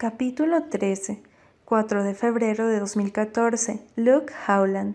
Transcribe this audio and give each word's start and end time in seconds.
Capítulo 0.00 0.62
13. 0.62 1.22
4 1.66 2.04
de 2.04 2.14
febrero 2.14 2.66
de 2.68 2.80
2014. 2.80 3.82
Luke 3.96 4.32
Howland. 4.48 4.94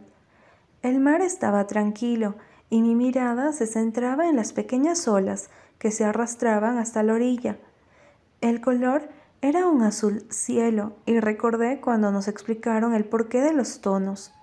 El 0.81 1.00
mar 1.00 1.21
estaba 1.21 1.67
tranquilo 1.67 2.33
y 2.71 2.82
mi 2.82 2.96
mirada 2.96 3.54
se 3.54 3.68
centraba 3.68 4.28
en 4.28 4.36
las 4.36 4.52
pequeñas 4.52 5.08
olas 5.08 5.52
que 5.78 5.92
se 5.92 6.06
arrastraban 6.06 6.80
hasta 6.80 7.04
la 7.04 7.14
orilla. 7.14 7.60
El 8.41 8.62
color 8.62 9.07
era 9.44 9.68
un 9.68 9.84
azul 9.84 10.26
cielo 10.32 10.96
y 11.06 11.20
recordé 11.20 11.80
cuando 11.82 12.12
nos 12.12 12.28
explicaron 12.28 12.96
el 12.96 13.06
porqué 13.06 13.42
de 13.42 13.54
los 13.54 13.82
tonos. 13.82 14.34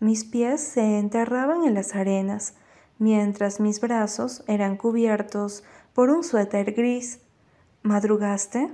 Mis 0.00 0.24
pies 0.24 0.60
se 0.60 0.98
enterraban 0.98 1.62
en 1.62 1.74
las 1.74 1.94
arenas, 1.94 2.54
mientras 2.98 3.60
mis 3.60 3.80
brazos 3.80 4.42
eran 4.48 4.76
cubiertos 4.76 5.62
por 5.94 6.10
un 6.10 6.24
suéter 6.24 6.72
gris. 6.72 7.20
¿Madrugaste? 7.84 8.70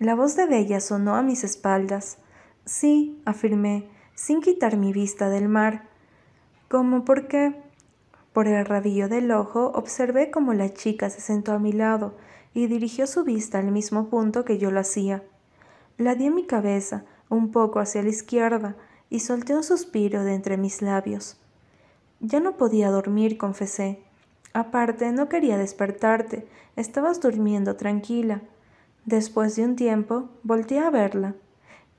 La 0.00 0.14
voz 0.14 0.34
de 0.34 0.46
Bella 0.46 0.80
sonó 0.80 1.14
a 1.14 1.22
mis 1.22 1.44
espaldas. 1.44 2.16
Sí, 2.64 3.20
afirmé, 3.26 3.86
sin 4.14 4.40
quitar 4.40 4.78
mi 4.78 4.94
vista 4.94 5.28
del 5.28 5.46
mar. 5.46 5.90
¿Cómo 6.70 7.04
por 7.04 7.28
qué? 7.28 7.54
Por 8.32 8.48
el 8.48 8.64
rabillo 8.64 9.10
del 9.10 9.30
ojo 9.30 9.72
observé 9.74 10.30
cómo 10.30 10.54
la 10.54 10.72
chica 10.72 11.10
se 11.10 11.20
sentó 11.20 11.52
a 11.52 11.58
mi 11.58 11.72
lado 11.72 12.14
y 12.54 12.66
dirigió 12.66 13.06
su 13.06 13.24
vista 13.24 13.58
al 13.58 13.70
mismo 13.72 14.08
punto 14.08 14.46
que 14.46 14.56
yo 14.56 14.70
lo 14.70 14.80
hacía. 14.80 15.22
La 15.98 16.14
di 16.14 16.30
mi 16.30 16.46
cabeza, 16.46 17.04
un 17.28 17.52
poco 17.52 17.78
hacia 17.78 18.02
la 18.02 18.08
izquierda, 18.08 18.76
y 19.10 19.20
solté 19.20 19.54
un 19.54 19.64
suspiro 19.64 20.24
de 20.24 20.32
entre 20.32 20.56
mis 20.56 20.80
labios. 20.80 21.36
Ya 22.20 22.40
no 22.40 22.56
podía 22.56 22.88
dormir, 22.88 23.36
confesé. 23.36 23.98
Aparte, 24.54 25.12
no 25.12 25.28
quería 25.28 25.58
despertarte, 25.58 26.46
estabas 26.74 27.20
durmiendo 27.20 27.76
tranquila. 27.76 28.40
Después 29.06 29.56
de 29.56 29.64
un 29.64 29.76
tiempo, 29.76 30.28
volteé 30.42 30.80
a 30.80 30.90
verla. 30.90 31.34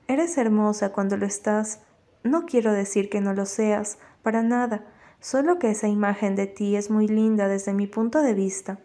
Eres 0.06 0.38
hermosa 0.38 0.92
cuando 0.92 1.16
lo 1.16 1.26
estás. 1.26 1.80
No 2.22 2.46
quiero 2.46 2.72
decir 2.72 3.10
que 3.10 3.20
no 3.20 3.34
lo 3.34 3.44
seas, 3.44 3.98
para 4.22 4.42
nada, 4.42 4.84
solo 5.20 5.58
que 5.58 5.70
esa 5.70 5.88
imagen 5.88 6.36
de 6.36 6.46
ti 6.46 6.76
es 6.76 6.90
muy 6.90 7.08
linda 7.08 7.48
desde 7.48 7.72
mi 7.72 7.88
punto 7.88 8.22
de 8.22 8.34
vista. 8.34 8.78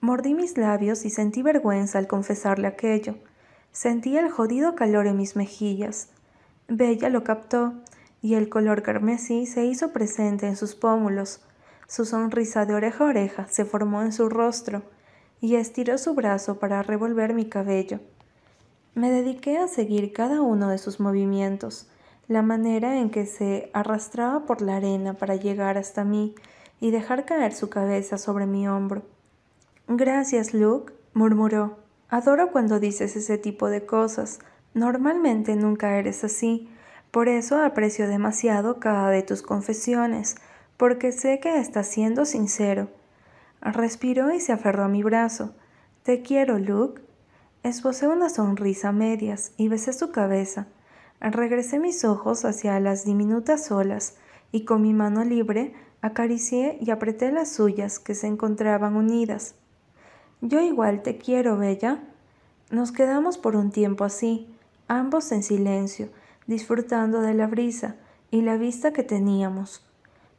Mordí 0.00 0.34
mis 0.34 0.56
labios 0.56 1.04
y 1.04 1.10
sentí 1.10 1.42
vergüenza 1.42 1.98
al 1.98 2.06
confesarle 2.06 2.68
aquello. 2.68 3.16
Sentí 3.72 4.16
el 4.16 4.30
jodido 4.30 4.76
calor 4.76 5.08
en 5.08 5.16
mis 5.16 5.34
mejillas. 5.34 6.10
Bella 6.68 7.08
lo 7.08 7.24
captó, 7.24 7.74
y 8.22 8.34
el 8.34 8.48
color 8.48 8.82
carmesí 8.82 9.46
se 9.46 9.64
hizo 9.64 9.92
presente 9.92 10.46
en 10.46 10.56
sus 10.56 10.76
pómulos. 10.76 11.40
Su 11.88 12.04
sonrisa 12.04 12.66
de 12.66 12.74
oreja 12.74 13.04
a 13.04 13.08
oreja 13.08 13.46
se 13.48 13.64
formó 13.64 14.02
en 14.02 14.12
su 14.12 14.28
rostro 14.28 14.82
y 15.40 15.56
estiró 15.56 15.98
su 15.98 16.14
brazo 16.14 16.58
para 16.58 16.82
revolver 16.82 17.34
mi 17.34 17.46
cabello. 17.46 18.00
Me 18.94 19.10
dediqué 19.10 19.58
a 19.58 19.68
seguir 19.68 20.12
cada 20.12 20.42
uno 20.42 20.68
de 20.68 20.78
sus 20.78 21.00
movimientos, 21.00 21.88
la 22.26 22.42
manera 22.42 22.98
en 22.98 23.10
que 23.10 23.26
se 23.26 23.70
arrastraba 23.72 24.44
por 24.44 24.60
la 24.60 24.76
arena 24.76 25.14
para 25.14 25.36
llegar 25.36 25.78
hasta 25.78 26.04
mí 26.04 26.34
y 26.80 26.90
dejar 26.90 27.24
caer 27.24 27.54
su 27.54 27.70
cabeza 27.70 28.18
sobre 28.18 28.46
mi 28.46 28.68
hombro. 28.68 29.02
Gracias, 29.86 30.52
Luke, 30.52 30.92
murmuró. 31.14 31.78
Adoro 32.08 32.50
cuando 32.50 32.80
dices 32.80 33.16
ese 33.16 33.38
tipo 33.38 33.68
de 33.68 33.86
cosas. 33.86 34.40
Normalmente 34.74 35.56
nunca 35.56 35.96
eres 35.96 36.24
así. 36.24 36.68
Por 37.10 37.28
eso 37.28 37.62
aprecio 37.62 38.08
demasiado 38.08 38.80
cada 38.80 39.10
de 39.10 39.22
tus 39.22 39.42
confesiones 39.42 40.36
porque 40.78 41.10
sé 41.12 41.40
que 41.40 41.58
estás 41.58 41.88
siendo 41.88 42.24
sincero. 42.24 42.88
Respiró 43.60 44.32
y 44.32 44.40
se 44.40 44.52
aferró 44.52 44.84
a 44.84 44.88
mi 44.88 45.02
brazo. 45.02 45.54
Te 46.02 46.22
quiero, 46.22 46.58
Luke. 46.58 47.02
Esbocé 47.62 48.06
una 48.06 48.28
sonrisa 48.28 48.90
a 48.90 48.92
medias 48.92 49.52
y 49.56 49.68
besé 49.68 49.92
su 49.92 50.10
cabeza. 50.10 50.66
Regresé 51.20 51.80
mis 51.80 52.04
ojos 52.04 52.44
hacia 52.44 52.78
las 52.78 53.04
diminutas 53.04 53.70
olas 53.72 54.16
y 54.52 54.64
con 54.64 54.82
mi 54.82 54.94
mano 54.94 55.24
libre 55.24 55.74
acaricié 56.00 56.78
y 56.80 56.90
apreté 56.90 57.32
las 57.32 57.50
suyas 57.50 57.98
que 57.98 58.14
se 58.14 58.28
encontraban 58.28 58.94
unidas. 58.94 59.54
Yo 60.40 60.60
igual 60.60 61.02
te 61.02 61.18
quiero, 61.18 61.58
Bella. 61.58 62.04
Nos 62.70 62.92
quedamos 62.92 63.38
por 63.38 63.56
un 63.56 63.70
tiempo 63.70 64.04
así, 64.04 64.46
ambos 64.86 65.32
en 65.32 65.42
silencio, 65.42 66.10
disfrutando 66.46 67.20
de 67.20 67.34
la 67.34 67.48
brisa 67.48 67.96
y 68.30 68.42
la 68.42 68.56
vista 68.56 68.92
que 68.92 69.02
teníamos. 69.02 69.84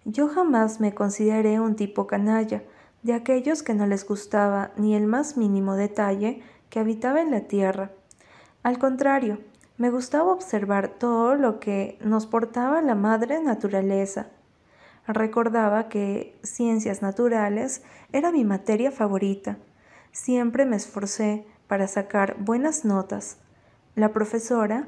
Yo 0.06 0.30
jamás 0.30 0.80
me 0.80 0.94
consideré 0.94 1.60
un 1.60 1.76
tipo 1.76 2.08
canalla, 2.08 2.64
de 3.04 3.14
aquellos 3.14 3.64
que 3.64 3.74
no 3.74 3.86
les 3.86 4.06
gustaba 4.06 4.72
ni 4.76 4.96
el 4.96 5.08
más 5.08 5.38
mínimo 5.38 5.76
detalle 5.76 6.42
que 6.70 6.80
habitaba 6.80 7.22
en 7.22 7.32
la 7.32 7.42
tierra. 7.42 7.92
Al 8.64 8.78
contrario, 8.78 9.40
me 9.78 9.90
gustaba 9.90 10.34
observar 10.34 10.90
todo 10.90 11.36
lo 11.36 11.60
que 11.60 11.98
nos 12.02 12.28
portaba 12.28 12.82
la 12.82 12.96
madre 12.96 13.42
naturaleza. 13.42 14.28
Recordaba 15.08 15.88
que 15.88 16.38
ciencias 16.44 17.02
naturales 17.02 17.84
era 18.12 18.32
mi 18.32 18.44
materia 18.44 18.92
favorita. 18.92 19.58
Siempre 20.12 20.66
me 20.66 20.76
esforcé 20.76 21.48
para 21.68 21.88
sacar 21.88 22.36
buenas 22.40 22.84
notas. 22.84 23.38
La 23.96 24.12
profesora 24.12 24.88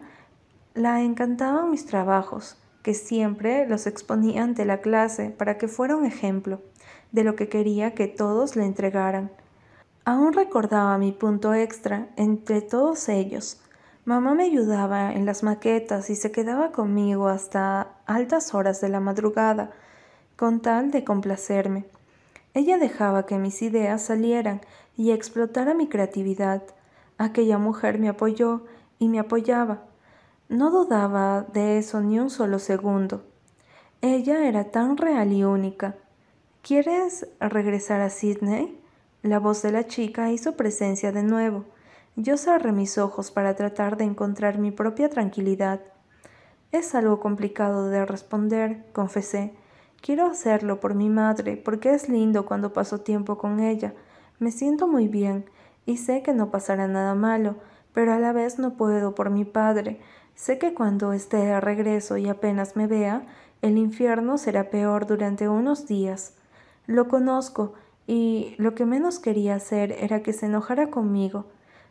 la 0.74 1.02
encantaban 1.02 1.72
mis 1.72 1.86
trabajos 1.86 2.61
que 2.82 2.94
siempre 2.94 3.68
los 3.68 3.88
exponía 3.88 4.44
ante 4.44 4.66
la 4.66 4.82
clase 4.82 5.30
para 5.30 5.58
que 5.58 5.68
fuera 5.68 5.96
un 5.96 6.06
ejemplo 6.06 6.62
de 7.12 7.24
lo 7.24 7.36
que 7.36 7.50
quería 7.50 7.94
que 7.94 8.08
todos 8.08 8.56
le 8.56 8.66
entregaran. 8.66 9.32
Aún 10.04 10.34
recordaba 10.34 10.98
mi 10.98 11.12
punto 11.12 11.54
extra 11.54 12.08
entre 12.16 12.62
todos 12.62 13.08
ellos. 13.10 13.62
Mamá 14.04 14.34
me 14.34 14.46
ayudaba 14.46 15.14
en 15.14 15.28
las 15.28 15.44
maquetas 15.44 16.10
y 16.10 16.16
se 16.16 16.32
quedaba 16.32 16.72
conmigo 16.72 17.28
hasta 17.28 17.94
altas 18.08 18.56
horas 18.56 18.82
de 18.82 18.90
la 18.90 19.00
madrugada, 19.00 19.72
con 20.36 20.60
tal 20.60 20.90
de 20.90 21.04
complacerme. 21.04 21.86
Ella 22.56 22.80
dejaba 22.80 23.28
que 23.28 23.38
mis 23.38 23.62
ideas 23.62 24.02
salieran 24.02 24.62
y 24.98 25.12
explotara 25.12 25.76
mi 25.76 25.88
creatividad. 25.88 26.64
Aquella 27.20 27.60
mujer 27.60 28.00
me 28.00 28.10
apoyó 28.10 28.66
y 28.98 29.08
me 29.08 29.20
apoyaba, 29.20 29.84
no 30.52 30.70
dudaba 30.70 31.46
de 31.54 31.78
eso 31.78 32.02
ni 32.02 32.20
un 32.20 32.30
solo 32.30 32.60
segundo. 32.60 33.24
Ella 34.02 34.48
era 34.50 34.66
tan 34.66 34.98
real 34.98 35.32
y 35.32 35.46
única. 35.46 35.96
¿Quieres 36.62 37.26
regresar 37.40 38.02
a 38.02 38.10
Sydney? 38.10 38.78
La 39.24 39.40
voz 39.40 39.62
de 39.62 39.72
la 39.72 39.88
chica 39.88 40.30
hizo 40.30 40.58
presencia 40.58 41.14
de 41.14 41.24
nuevo. 41.24 41.64
Yo 42.18 42.36
cerré 42.36 42.74
mis 42.74 42.98
ojos 42.98 43.32
para 43.32 43.56
tratar 43.56 43.96
de 43.96 44.04
encontrar 44.04 44.58
mi 44.58 44.72
propia 44.72 45.10
tranquilidad. 45.10 45.80
Es 46.74 46.96
algo 46.96 47.22
complicado 47.22 47.88
de 47.88 48.06
responder, 48.06 48.84
confesé. 48.92 49.54
Quiero 50.02 50.26
hacerlo 50.26 50.82
por 50.82 50.96
mi 50.96 51.10
madre, 51.10 51.56
porque 51.56 51.94
es 51.94 52.10
lindo 52.10 52.46
cuando 52.46 52.74
paso 52.74 53.00
tiempo 53.00 53.38
con 53.38 53.62
ella. 53.62 53.94
Me 54.40 54.52
siento 54.52 54.86
muy 54.90 55.08
bien, 55.08 55.46
y 55.86 55.96
sé 55.96 56.24
que 56.24 56.34
no 56.34 56.52
pasará 56.52 56.90
nada 56.90 57.16
malo, 57.16 57.56
pero 57.94 58.14
a 58.14 58.20
la 58.20 58.34
vez 58.34 58.60
no 58.60 58.76
puedo 58.76 59.16
por 59.16 59.30
mi 59.30 59.46
padre. 59.46 60.02
Sé 60.36 60.58
que 60.58 60.74
cuando 60.74 61.14
esté 61.14 61.38
de 61.38 61.62
regreso 61.62 62.18
y 62.18 62.28
apenas 62.28 62.76
me 62.76 62.88
vea, 62.88 63.26
el 63.62 63.78
infierno 63.78 64.38
será 64.38 64.70
peor 64.70 65.06
durante 65.06 65.48
unos 65.48 65.88
días. 65.88 66.34
Lo 66.88 67.08
conozco 67.08 67.74
y 68.08 68.56
lo 68.58 68.74
que 68.74 68.86
menos 68.86 69.20
quería 69.20 69.56
hacer 69.56 69.92
era 69.92 70.24
que 70.24 70.34
se 70.34 70.48
enojara 70.48 70.90
conmigo. 70.90 71.46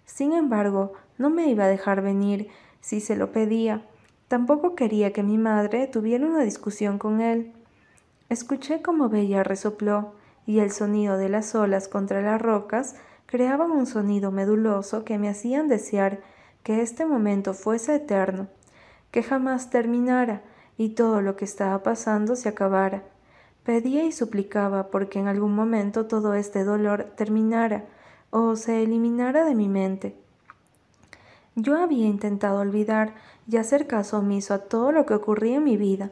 Sin 0.05 0.33
embargo, 0.33 0.93
no 1.19 1.31
me 1.31 1.49
iba 1.49 1.65
a 1.65 1.69
dejar 1.69 2.03
venir 2.03 2.49
si 2.81 3.01
se 3.01 3.15
lo 3.15 3.33
pedía. 3.33 3.83
Tampoco 4.29 4.75
quería 4.75 5.13
que 5.13 5.23
mi 5.23 5.39
madre 5.39 5.87
tuviera 5.87 6.27
una 6.27 6.43
discusión 6.43 6.99
con 6.99 7.21
él. 7.21 7.53
Escuché 8.29 8.83
cómo 8.83 9.09
Bella 9.09 9.43
resopló 9.43 10.13
y 10.47 10.59
el 10.59 10.73
sonido 10.73 11.17
de 11.17 11.29
las 11.29 11.55
olas 11.55 11.89
contra 11.89 12.23
las 12.23 12.41
rocas 12.41 12.97
creaban 13.27 13.71
un 13.71 13.87
sonido 13.87 14.33
meduloso 14.33 15.05
que 15.05 15.19
me 15.19 15.29
hacían 15.29 15.69
desear 15.69 16.21
que 16.63 16.83
este 16.83 17.07
momento 17.07 17.55
fuese 17.55 17.97
eterno, 17.97 18.49
que 19.11 19.23
jamás 19.23 19.71
terminara 19.71 20.43
y 20.77 20.91
todo 20.91 21.21
lo 21.21 21.37
que 21.37 21.45
estaba 21.45 21.83
pasando 21.83 22.37
se 22.37 22.49
acabara. 22.49 23.03
Pedía 23.65 24.05
y 24.05 24.13
suplicaba 24.13 24.89
porque 24.89 25.19
en 25.19 25.29
algún 25.29 25.55
momento 25.55 26.07
todo 26.07 26.35
este 26.35 26.65
dolor 26.65 27.13
terminara 27.17 27.85
o 28.31 28.57
se 28.57 28.83
eliminara 28.83 29.45
de 29.45 29.55
mi 29.55 29.69
mente. 29.69 30.17
Yo 31.57 31.77
había 31.77 32.07
intentado 32.07 32.61
olvidar 32.61 33.15
y 33.49 33.57
hacer 33.57 33.87
caso 33.87 34.19
omiso 34.19 34.55
a 34.55 34.61
todo 34.61 34.93
lo 34.93 35.05
que 35.05 35.15
ocurría 35.15 35.57
en 35.57 35.65
mi 35.65 35.77
vida, 35.77 36.11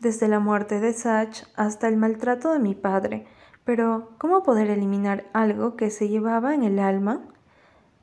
desde 0.00 0.28
la 0.28 0.38
muerte 0.38 0.80
de 0.80 0.92
Sach 0.92 1.44
hasta 1.56 1.88
el 1.88 1.96
maltrato 1.96 2.52
de 2.52 2.58
mi 2.58 2.74
padre, 2.74 3.26
pero 3.64 4.10
¿cómo 4.18 4.42
poder 4.42 4.70
eliminar 4.70 5.24
algo 5.32 5.76
que 5.76 5.90
se 5.90 6.08
llevaba 6.08 6.54
en 6.54 6.62
el 6.62 6.78
alma? 6.78 7.20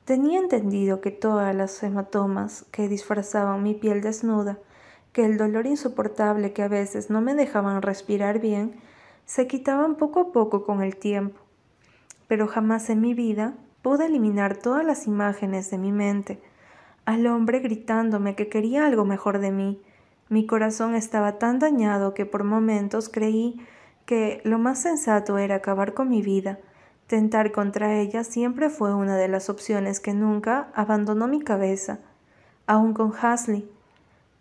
Tenía 0.05 0.39
entendido 0.39 1.00
que 1.00 1.11
todas 1.11 1.55
las 1.55 1.81
hematomas 1.81 2.65
que 2.71 2.89
disfrazaban 2.89 3.63
mi 3.63 3.73
piel 3.73 4.01
desnuda, 4.01 4.57
que 5.13 5.23
el 5.23 5.38
dolor 5.38 5.65
insoportable 5.65 6.51
que 6.51 6.61
a 6.61 6.67
veces 6.67 7.09
no 7.09 7.21
me 7.21 7.35
dejaban 7.35 7.81
respirar 7.81 8.39
bien, 8.39 8.75
se 9.25 9.47
quitaban 9.47 9.95
poco 9.95 10.19
a 10.19 10.31
poco 10.33 10.65
con 10.65 10.81
el 10.81 10.97
tiempo. 10.97 11.39
Pero 12.27 12.47
jamás 12.47 12.89
en 12.89 13.00
mi 13.00 13.13
vida 13.13 13.53
pude 13.81 14.07
eliminar 14.07 14.57
todas 14.57 14.85
las 14.85 15.07
imágenes 15.07 15.71
de 15.71 15.77
mi 15.77 15.91
mente. 15.91 16.41
al 17.05 17.27
hombre 17.27 17.59
gritándome 17.59 18.33
que 18.33 18.47
quería 18.47 18.85
algo 18.85 19.03
mejor 19.03 19.39
de 19.39 19.51
mí. 19.51 19.81
Mi 20.29 20.45
corazón 20.45 20.95
estaba 20.95 21.38
tan 21.38 21.59
dañado 21.59 22.13
que 22.13 22.25
por 22.25 22.45
momentos 22.45 23.09
creí 23.09 23.59
que 24.05 24.39
lo 24.45 24.57
más 24.57 24.81
sensato 24.81 25.38
era 25.38 25.55
acabar 25.55 25.94
con 25.94 26.07
mi 26.09 26.21
vida. 26.21 26.59
Tentar 27.13 27.51
contra 27.51 28.00
ella 28.00 28.24
siempre 28.24 28.71
fue 28.71 28.92
una 28.95 29.15
de 29.18 29.27
las 29.27 29.48
opciones 29.48 30.00
que 30.00 30.15
nunca 30.15 30.71
abandonó 30.74 31.27
mi 31.27 31.44
cabeza, 31.44 32.00
aun 32.65 32.95
con 32.95 33.13
Hasley. 33.13 33.69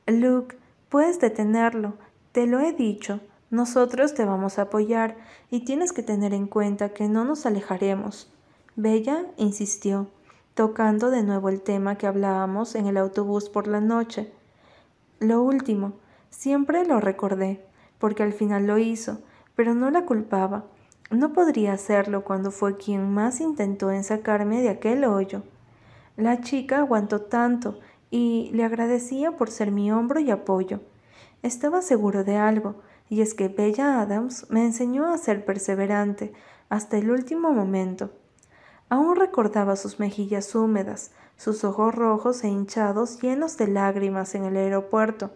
Luke, 0.06 0.56
puedes 0.88 1.20
detenerlo, 1.20 1.92
te 2.32 2.46
lo 2.46 2.60
he 2.60 2.72
dicho, 2.72 3.20
nosotros 3.50 4.14
te 4.14 4.24
vamos 4.24 4.58
a 4.58 4.62
apoyar 4.62 5.18
y 5.50 5.66
tienes 5.66 5.92
que 5.92 6.02
tener 6.02 6.32
en 6.32 6.46
cuenta 6.46 6.94
que 6.94 7.08
no 7.08 7.26
nos 7.26 7.44
alejaremos. 7.44 8.32
Bella 8.74 9.26
insistió, 9.36 10.06
tocando 10.54 11.10
de 11.10 11.22
nuevo 11.22 11.50
el 11.50 11.60
tema 11.60 11.98
que 11.98 12.06
hablábamos 12.06 12.74
en 12.74 12.86
el 12.86 12.96
autobús 12.96 13.50
por 13.50 13.66
la 13.66 13.82
noche. 13.82 14.32
Lo 15.20 15.42
último, 15.42 15.92
siempre 16.30 16.86
lo 16.86 17.00
recordé, 17.00 17.62
porque 17.98 18.22
al 18.22 18.32
final 18.32 18.66
lo 18.66 18.78
hizo, 18.78 19.18
pero 19.56 19.74
no 19.74 19.90
la 19.90 20.06
culpaba. 20.06 20.64
No 21.12 21.34
podría 21.34 21.74
hacerlo 21.74 22.24
cuando 22.24 22.50
fue 22.50 22.78
quien 22.78 23.12
más 23.12 23.42
intentó 23.42 23.90
en 23.90 24.02
sacarme 24.02 24.62
de 24.62 24.70
aquel 24.70 25.04
hoyo. 25.04 25.42
La 26.16 26.40
chica 26.40 26.78
aguantó 26.78 27.20
tanto 27.20 27.78
y 28.10 28.50
le 28.54 28.64
agradecía 28.64 29.36
por 29.36 29.50
ser 29.50 29.72
mi 29.72 29.92
hombro 29.92 30.20
y 30.20 30.30
apoyo. 30.30 30.80
Estaba 31.42 31.82
seguro 31.82 32.24
de 32.24 32.38
algo, 32.38 32.76
y 33.10 33.20
es 33.20 33.34
que 33.34 33.48
Bella 33.48 34.00
Adams 34.00 34.46
me 34.48 34.64
enseñó 34.64 35.12
a 35.12 35.18
ser 35.18 35.44
perseverante 35.44 36.32
hasta 36.70 36.96
el 36.96 37.10
último 37.10 37.52
momento. 37.52 38.10
Aún 38.88 39.16
recordaba 39.16 39.76
sus 39.76 40.00
mejillas 40.00 40.54
húmedas, 40.54 41.10
sus 41.36 41.62
ojos 41.62 41.94
rojos 41.94 42.42
e 42.42 42.48
hinchados 42.48 43.20
llenos 43.20 43.58
de 43.58 43.68
lágrimas 43.68 44.34
en 44.34 44.44
el 44.44 44.56
aeropuerto, 44.56 45.30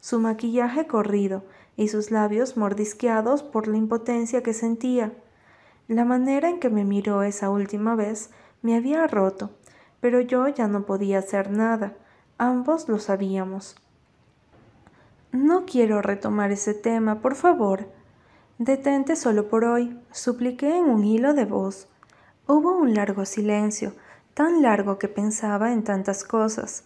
su 0.00 0.20
maquillaje 0.20 0.86
corrido 0.86 1.42
y 1.78 1.88
sus 1.88 2.10
labios 2.10 2.56
mordisqueados 2.56 3.44
por 3.44 3.68
la 3.68 3.76
impotencia 3.76 4.42
que 4.42 4.52
sentía. 4.52 5.12
La 5.86 6.04
manera 6.04 6.50
en 6.50 6.58
que 6.58 6.70
me 6.70 6.84
miró 6.84 7.22
esa 7.22 7.50
última 7.50 7.94
vez 7.94 8.30
me 8.62 8.74
había 8.74 9.06
roto, 9.06 9.52
pero 10.00 10.20
yo 10.20 10.48
ya 10.48 10.66
no 10.66 10.84
podía 10.84 11.20
hacer 11.20 11.52
nada. 11.52 11.94
Ambos 12.36 12.88
lo 12.88 12.98
sabíamos. 12.98 13.76
No 15.30 15.66
quiero 15.66 16.02
retomar 16.02 16.50
ese 16.50 16.74
tema, 16.74 17.20
por 17.20 17.36
favor. 17.36 17.86
Detente 18.58 19.14
solo 19.14 19.48
por 19.48 19.64
hoy, 19.64 19.96
supliqué 20.10 20.76
en 20.76 20.86
un 20.86 21.04
hilo 21.04 21.32
de 21.32 21.44
voz. 21.44 21.86
Hubo 22.48 22.76
un 22.76 22.94
largo 22.94 23.24
silencio, 23.24 23.92
tan 24.34 24.62
largo 24.62 24.98
que 24.98 25.06
pensaba 25.06 25.72
en 25.72 25.84
tantas 25.84 26.24
cosas. 26.24 26.82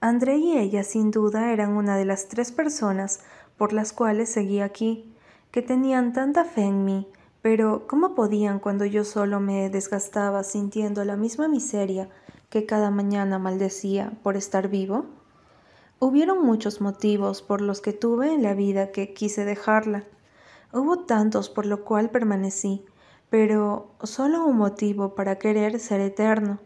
André 0.00 0.38
y 0.38 0.58
ella 0.58 0.82
sin 0.82 1.12
duda 1.12 1.52
eran 1.52 1.76
una 1.76 1.96
de 1.96 2.06
las 2.06 2.26
tres 2.26 2.50
personas 2.50 3.20
por 3.62 3.72
las 3.72 3.92
cuales 3.92 4.28
seguí 4.28 4.58
aquí, 4.58 5.14
que 5.52 5.62
tenían 5.62 6.12
tanta 6.12 6.44
fe 6.44 6.62
en 6.62 6.84
mí, 6.84 7.06
pero 7.42 7.86
¿cómo 7.86 8.16
podían 8.16 8.58
cuando 8.58 8.84
yo 8.86 9.04
solo 9.04 9.38
me 9.38 9.70
desgastaba 9.70 10.42
sintiendo 10.42 11.04
la 11.04 11.14
misma 11.14 11.46
miseria 11.46 12.08
que 12.50 12.66
cada 12.66 12.90
mañana 12.90 13.38
maldecía 13.38 14.14
por 14.24 14.36
estar 14.36 14.66
vivo? 14.66 15.04
Hubieron 16.00 16.44
muchos 16.44 16.80
motivos 16.80 17.40
por 17.40 17.60
los 17.60 17.80
que 17.80 17.92
tuve 17.92 18.34
en 18.34 18.42
la 18.42 18.54
vida 18.54 18.90
que 18.90 19.14
quise 19.14 19.44
dejarla. 19.44 20.02
Hubo 20.72 21.04
tantos 21.04 21.48
por 21.48 21.64
lo 21.64 21.84
cual 21.84 22.10
permanecí, 22.10 22.84
pero 23.30 23.92
solo 24.02 24.44
un 24.44 24.56
motivo 24.56 25.14
para 25.14 25.38
querer 25.38 25.78
ser 25.78 26.00
eterno. 26.00 26.58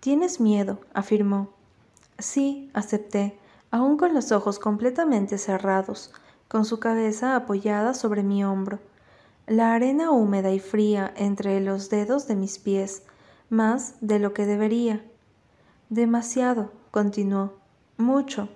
Tienes 0.00 0.40
miedo, 0.40 0.78
afirmó. 0.92 1.48
Sí, 2.18 2.70
acepté, 2.74 3.38
aún 3.72 3.96
con 3.96 4.14
los 4.14 4.30
ojos 4.30 4.60
completamente 4.60 5.38
cerrados, 5.38 6.12
con 6.46 6.64
su 6.64 6.78
cabeza 6.78 7.34
apoyada 7.34 7.94
sobre 7.94 8.22
mi 8.22 8.44
hombro, 8.44 8.78
la 9.46 9.74
arena 9.74 10.12
húmeda 10.12 10.52
y 10.52 10.60
fría 10.60 11.12
entre 11.16 11.58
los 11.60 11.90
dedos 11.90 12.28
de 12.28 12.36
mis 12.36 12.58
pies, 12.58 13.02
más 13.48 13.96
de 14.00 14.18
lo 14.18 14.34
que 14.34 14.46
debería. 14.46 15.02
Demasiado, 15.88 16.70
continuó 16.90 17.54
mucho, 17.96 18.48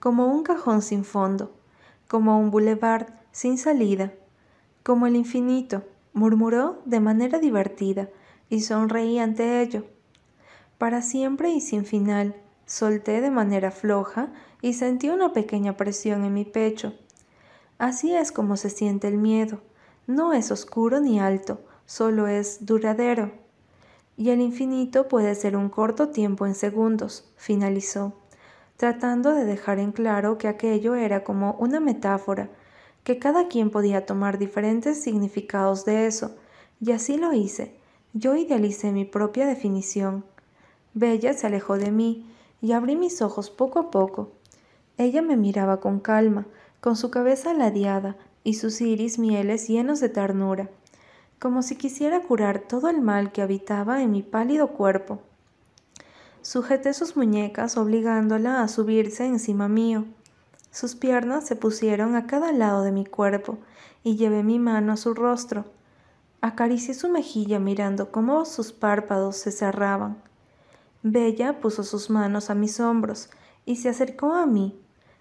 como 0.00 0.26
un 0.26 0.42
cajón 0.42 0.82
sin 0.82 1.04
fondo, 1.04 1.52
como 2.08 2.38
un 2.38 2.50
boulevard 2.50 3.06
sin 3.30 3.58
salida, 3.58 4.12
como 4.82 5.06
el 5.06 5.14
infinito, 5.14 5.84
murmuró 6.12 6.82
de 6.84 6.98
manera 6.98 7.38
divertida 7.38 8.08
y 8.50 8.62
sonreí 8.62 9.20
ante 9.20 9.62
ello. 9.62 9.84
Para 10.78 11.00
siempre 11.00 11.50
y 11.50 11.60
sin 11.60 11.84
final, 11.84 12.34
solté 12.68 13.20
de 13.20 13.32
manera 13.32 13.72
floja 13.72 14.28
y 14.62 14.74
sentí 14.74 15.10
una 15.10 15.32
pequeña 15.32 15.76
presión 15.76 16.24
en 16.24 16.34
mi 16.34 16.44
pecho. 16.44 16.94
Así 17.78 18.14
es 18.14 18.30
como 18.30 18.56
se 18.56 18.70
siente 18.70 19.08
el 19.08 19.18
miedo. 19.18 19.60
No 20.06 20.32
es 20.32 20.52
oscuro 20.52 21.00
ni 21.00 21.18
alto, 21.18 21.60
solo 21.84 22.28
es 22.28 22.64
duradero. 22.64 23.32
Y 24.16 24.30
el 24.30 24.40
infinito 24.40 25.08
puede 25.08 25.34
ser 25.34 25.56
un 25.56 25.68
corto 25.68 26.10
tiempo 26.10 26.46
en 26.46 26.54
segundos, 26.54 27.28
finalizó 27.36 28.14
tratando 28.78 29.34
de 29.34 29.44
dejar 29.44 29.80
en 29.80 29.90
claro 29.90 30.38
que 30.38 30.46
aquello 30.46 30.94
era 30.94 31.24
como 31.24 31.54
una 31.54 31.80
metáfora, 31.80 32.48
que 33.02 33.18
cada 33.18 33.48
quien 33.48 33.70
podía 33.70 34.06
tomar 34.06 34.38
diferentes 34.38 35.02
significados 35.02 35.84
de 35.84 36.06
eso, 36.06 36.36
y 36.80 36.92
así 36.92 37.16
lo 37.16 37.32
hice. 37.32 37.74
Yo 38.12 38.36
idealicé 38.36 38.92
mi 38.92 39.04
propia 39.04 39.46
definición. 39.48 40.24
Bella 40.94 41.32
se 41.32 41.48
alejó 41.48 41.76
de 41.76 41.90
mí 41.90 42.30
y 42.60 42.72
abrí 42.72 42.96
mis 42.96 43.22
ojos 43.22 43.50
poco 43.50 43.78
a 43.78 43.90
poco. 43.90 44.32
Ella 44.96 45.22
me 45.22 45.36
miraba 45.36 45.80
con 45.80 46.00
calma, 46.00 46.46
con 46.80 46.96
su 46.96 47.10
cabeza 47.10 47.54
ladeada 47.54 48.16
y 48.44 48.54
sus 48.54 48.80
iris 48.80 49.18
mieles 49.18 49.68
llenos 49.68 50.00
de 50.00 50.08
ternura, 50.08 50.68
como 51.38 51.62
si 51.62 51.76
quisiera 51.76 52.20
curar 52.20 52.60
todo 52.60 52.88
el 52.88 53.00
mal 53.00 53.32
que 53.32 53.42
habitaba 53.42 54.02
en 54.02 54.10
mi 54.10 54.22
pálido 54.22 54.68
cuerpo. 54.68 55.20
Sujeté 56.42 56.94
sus 56.94 57.16
muñecas 57.16 57.76
obligándola 57.76 58.62
a 58.62 58.68
subirse 58.68 59.26
encima 59.26 59.68
mío. 59.68 60.04
Sus 60.70 60.94
piernas 60.94 61.46
se 61.46 61.56
pusieron 61.56 62.14
a 62.16 62.26
cada 62.26 62.52
lado 62.52 62.82
de 62.82 62.92
mi 62.92 63.04
cuerpo 63.04 63.58
y 64.02 64.16
llevé 64.16 64.42
mi 64.42 64.58
mano 64.58 64.92
a 64.92 64.96
su 64.96 65.14
rostro. 65.14 65.64
Acaricié 66.40 66.94
su 66.94 67.08
mejilla 67.08 67.58
mirando 67.58 68.12
cómo 68.12 68.44
sus 68.44 68.72
párpados 68.72 69.36
se 69.36 69.50
cerraban. 69.50 70.22
Bella 71.02 71.60
puso 71.60 71.84
sus 71.84 72.10
manos 72.10 72.50
a 72.50 72.54
mis 72.54 72.80
hombros 72.80 73.30
y 73.64 73.76
se 73.76 73.88
acercó 73.88 74.34
a 74.34 74.46
mí. 74.46 74.80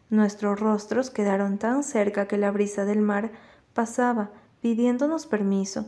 Nuestros 0.10 0.60
rostros 0.60 1.10
quedaron 1.10 1.58
tan 1.58 1.84
cerca 1.84 2.28
que 2.28 2.38
la 2.38 2.52
brisa 2.52 2.86
del 2.86 3.02
mar 3.02 3.32
pasaba 3.74 4.32
pidiéndonos 4.62 5.28
permiso. 5.28 5.86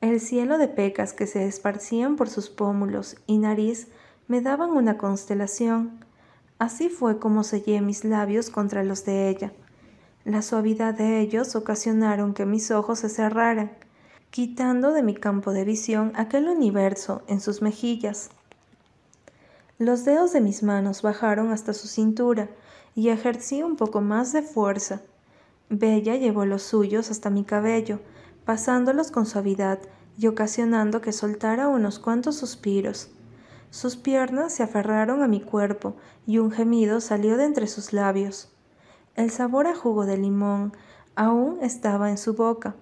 El 0.00 0.20
cielo 0.20 0.58
de 0.58 0.68
pecas 0.68 1.12
que 1.12 1.26
se 1.26 1.46
esparcían 1.46 2.16
por 2.16 2.28
sus 2.28 2.48
pómulos 2.48 3.16
y 3.26 3.38
nariz 3.38 3.88
me 4.28 4.40
daban 4.40 4.70
una 4.70 4.96
constelación. 4.96 6.04
Así 6.58 6.88
fue 6.88 7.18
como 7.18 7.42
sellé 7.42 7.80
mis 7.80 8.04
labios 8.04 8.50
contra 8.50 8.84
los 8.84 9.04
de 9.04 9.28
ella. 9.28 9.52
La 10.24 10.42
suavidad 10.42 10.94
de 10.94 11.20
ellos 11.20 11.56
ocasionaron 11.56 12.34
que 12.34 12.46
mis 12.46 12.70
ojos 12.70 13.00
se 13.00 13.08
cerraran, 13.08 13.72
quitando 14.30 14.92
de 14.92 15.02
mi 15.02 15.14
campo 15.14 15.52
de 15.52 15.64
visión 15.64 16.12
aquel 16.14 16.48
universo 16.48 17.22
en 17.26 17.40
sus 17.40 17.60
mejillas. 17.62 18.30
Los 19.80 20.04
dedos 20.04 20.34
de 20.34 20.42
mis 20.42 20.62
manos 20.62 21.00
bajaron 21.00 21.52
hasta 21.52 21.72
su 21.72 21.88
cintura 21.88 22.50
y 22.94 23.08
ejercí 23.08 23.62
un 23.62 23.76
poco 23.76 24.02
más 24.02 24.30
de 24.30 24.42
fuerza. 24.42 25.00
Bella 25.70 26.16
llevó 26.16 26.44
los 26.44 26.64
suyos 26.64 27.10
hasta 27.10 27.30
mi 27.30 27.44
cabello, 27.44 27.98
pasándolos 28.44 29.10
con 29.10 29.24
suavidad 29.24 29.78
y 30.18 30.26
ocasionando 30.26 31.00
que 31.00 31.12
soltara 31.12 31.68
unos 31.68 31.98
cuantos 31.98 32.36
suspiros. 32.36 33.08
Sus 33.70 33.96
piernas 33.96 34.52
se 34.52 34.62
aferraron 34.62 35.22
a 35.22 35.28
mi 35.28 35.40
cuerpo 35.40 35.96
y 36.26 36.36
un 36.36 36.50
gemido 36.50 37.00
salió 37.00 37.38
de 37.38 37.44
entre 37.44 37.66
sus 37.66 37.94
labios. 37.94 38.52
El 39.14 39.30
sabor 39.30 39.66
a 39.66 39.74
jugo 39.74 40.04
de 40.04 40.18
limón 40.18 40.74
aún 41.16 41.56
estaba 41.62 42.10
en 42.10 42.18
su 42.18 42.34
boca. 42.34 42.74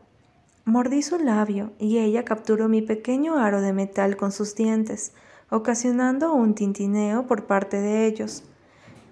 Mordí 0.64 1.02
su 1.02 1.16
labio 1.20 1.70
y 1.78 1.98
ella 1.98 2.24
capturó 2.24 2.68
mi 2.68 2.82
pequeño 2.82 3.38
aro 3.38 3.60
de 3.60 3.72
metal 3.72 4.16
con 4.16 4.32
sus 4.32 4.56
dientes, 4.56 5.12
ocasionando 5.50 6.32
un 6.32 6.54
tintineo 6.54 7.26
por 7.26 7.46
parte 7.46 7.80
de 7.80 8.06
ellos. 8.06 8.44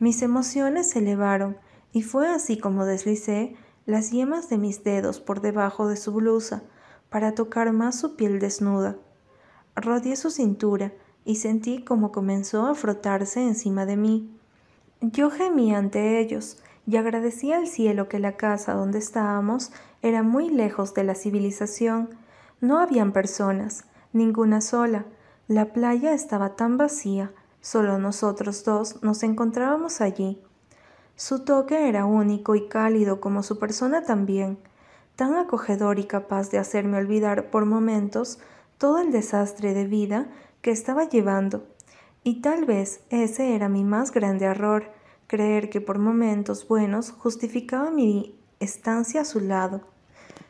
Mis 0.00 0.22
emociones 0.22 0.90
se 0.90 0.98
elevaron 0.98 1.56
y 1.92 2.02
fue 2.02 2.28
así 2.28 2.58
como 2.58 2.84
deslicé 2.84 3.56
las 3.86 4.10
yemas 4.10 4.48
de 4.48 4.58
mis 4.58 4.84
dedos 4.84 5.20
por 5.20 5.40
debajo 5.40 5.88
de 5.88 5.96
su 5.96 6.12
blusa 6.12 6.62
para 7.08 7.34
tocar 7.34 7.72
más 7.72 7.98
su 7.98 8.16
piel 8.16 8.40
desnuda. 8.40 8.96
Rodeé 9.74 10.16
su 10.16 10.30
cintura 10.30 10.92
y 11.24 11.36
sentí 11.36 11.82
como 11.82 12.12
comenzó 12.12 12.66
a 12.66 12.74
frotarse 12.74 13.42
encima 13.42 13.86
de 13.86 13.96
mí. 13.96 14.30
Yo 15.00 15.30
gemí 15.30 15.74
ante 15.74 16.20
ellos 16.20 16.58
y 16.86 16.96
agradecí 16.96 17.52
al 17.52 17.66
cielo 17.66 18.08
que 18.08 18.18
la 18.18 18.36
casa 18.36 18.74
donde 18.74 18.98
estábamos 18.98 19.72
era 20.02 20.22
muy 20.22 20.50
lejos 20.50 20.94
de 20.94 21.04
la 21.04 21.14
civilización. 21.14 22.10
No 22.60 22.78
habían 22.78 23.12
personas, 23.12 23.84
ninguna 24.12 24.60
sola. 24.60 25.04
La 25.48 25.72
playa 25.72 26.12
estaba 26.12 26.56
tan 26.56 26.76
vacía, 26.76 27.32
Solo 27.66 27.98
nosotros 27.98 28.62
dos 28.62 29.02
nos 29.02 29.24
encontrábamos 29.24 30.00
allí. 30.00 30.40
Su 31.16 31.44
toque 31.44 31.88
era 31.88 32.04
único 32.04 32.54
y 32.54 32.68
cálido 32.68 33.20
como 33.20 33.42
su 33.42 33.58
persona 33.58 34.04
también, 34.04 34.56
tan 35.16 35.34
acogedor 35.34 35.98
y 35.98 36.04
capaz 36.04 36.48
de 36.52 36.58
hacerme 36.58 36.98
olvidar 36.98 37.50
por 37.50 37.64
momentos 37.64 38.38
todo 38.78 39.00
el 39.00 39.10
desastre 39.10 39.74
de 39.74 39.84
vida 39.88 40.28
que 40.62 40.70
estaba 40.70 41.08
llevando. 41.08 41.66
Y 42.22 42.40
tal 42.40 42.66
vez 42.66 43.00
ese 43.10 43.56
era 43.56 43.68
mi 43.68 43.82
más 43.82 44.12
grande 44.12 44.44
error, 44.44 44.92
creer 45.26 45.68
que 45.68 45.80
por 45.80 45.98
momentos 45.98 46.68
buenos 46.68 47.10
justificaba 47.10 47.90
mi 47.90 48.38
estancia 48.60 49.22
a 49.22 49.24
su 49.24 49.40
lado. 49.40 49.80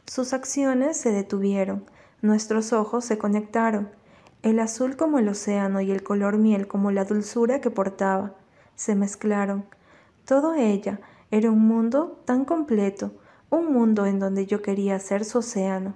Sus 0.05 0.35
acciones 0.35 0.99
se 0.99 1.13
detuvieron, 1.13 1.87
nuestros 2.21 2.75
ojos 2.75 3.07
se 3.07 3.17
conectaron, 3.17 3.89
el 4.51 4.61
azul 4.61 4.97
como 4.97 5.19
el 5.19 5.29
océano 5.29 5.81
y 5.81 5.91
el 5.91 6.05
color 6.05 6.39
miel 6.39 6.69
como 6.69 6.93
la 6.93 7.05
dulzura 7.05 7.61
que 7.61 7.73
portaba, 7.73 8.35
se 8.77 8.95
mezclaron. 8.95 9.65
Todo 10.25 10.55
ella 10.55 11.01
era 11.33 11.51
un 11.51 11.67
mundo 11.67 12.23
tan 12.25 12.45
completo, 12.45 13.11
un 13.51 13.73
mundo 13.73 14.07
en 14.07 14.21
donde 14.21 14.47
yo 14.47 14.63
quería 14.63 15.01
ser 15.01 15.25
su 15.25 15.39
océano. 15.39 15.95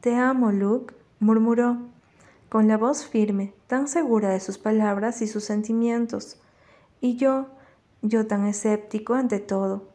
Te 0.00 0.14
amo, 0.14 0.52
Luke, 0.52 0.94
murmuró, 1.18 1.78
con 2.48 2.68
la 2.68 2.76
voz 2.76 3.04
firme, 3.04 3.52
tan 3.66 3.88
segura 3.88 4.28
de 4.28 4.38
sus 4.38 4.58
palabras 4.58 5.20
y 5.20 5.26
sus 5.26 5.42
sentimientos. 5.42 6.40
Y 7.00 7.16
yo, 7.16 7.48
yo 8.00 8.28
tan 8.28 8.46
escéptico 8.46 9.14
ante 9.14 9.40
todo. 9.40 9.88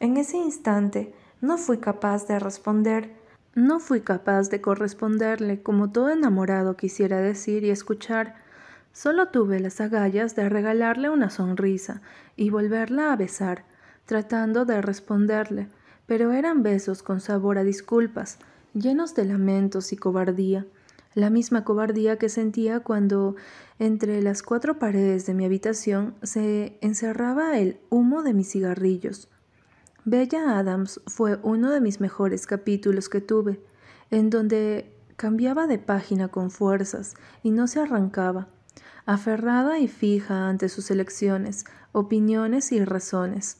En 0.00 0.16
ese 0.16 0.38
instante 0.38 1.12
no 1.42 1.58
fui 1.58 1.76
capaz 1.76 2.26
de 2.26 2.38
responder, 2.38 3.17
no 3.58 3.80
fui 3.80 4.00
capaz 4.00 4.50
de 4.50 4.60
corresponderle 4.60 5.62
como 5.62 5.90
todo 5.90 6.10
enamorado 6.10 6.76
quisiera 6.76 7.18
decir 7.18 7.64
y 7.64 7.70
escuchar. 7.70 8.36
Solo 8.92 9.28
tuve 9.28 9.60
las 9.60 9.80
agallas 9.80 10.36
de 10.36 10.48
regalarle 10.48 11.10
una 11.10 11.28
sonrisa 11.28 12.00
y 12.36 12.50
volverla 12.50 13.12
a 13.12 13.16
besar, 13.16 13.64
tratando 14.06 14.64
de 14.64 14.80
responderle, 14.80 15.68
pero 16.06 16.32
eran 16.32 16.62
besos 16.62 17.02
con 17.02 17.20
sabor 17.20 17.58
a 17.58 17.64
disculpas, 17.64 18.38
llenos 18.74 19.14
de 19.14 19.24
lamentos 19.24 19.92
y 19.92 19.96
cobardía, 19.96 20.64
la 21.14 21.30
misma 21.30 21.64
cobardía 21.64 22.16
que 22.16 22.28
sentía 22.28 22.80
cuando 22.80 23.34
entre 23.80 24.22
las 24.22 24.42
cuatro 24.42 24.78
paredes 24.78 25.26
de 25.26 25.34
mi 25.34 25.44
habitación 25.44 26.14
se 26.22 26.78
encerraba 26.80 27.58
el 27.58 27.80
humo 27.90 28.22
de 28.22 28.34
mis 28.34 28.52
cigarrillos. 28.52 29.28
Bella 30.10 30.58
Adams 30.58 31.02
fue 31.06 31.38
uno 31.42 31.70
de 31.70 31.82
mis 31.82 32.00
mejores 32.00 32.46
capítulos 32.46 33.10
que 33.10 33.20
tuve, 33.20 33.60
en 34.10 34.30
donde 34.30 34.90
cambiaba 35.16 35.66
de 35.66 35.78
página 35.78 36.28
con 36.28 36.50
fuerzas 36.50 37.14
y 37.42 37.50
no 37.50 37.66
se 37.66 37.80
arrancaba, 37.80 38.48
aferrada 39.04 39.78
y 39.80 39.86
fija 39.86 40.48
ante 40.48 40.70
sus 40.70 40.90
elecciones, 40.90 41.66
opiniones 41.92 42.72
y 42.72 42.82
razones. 42.82 43.58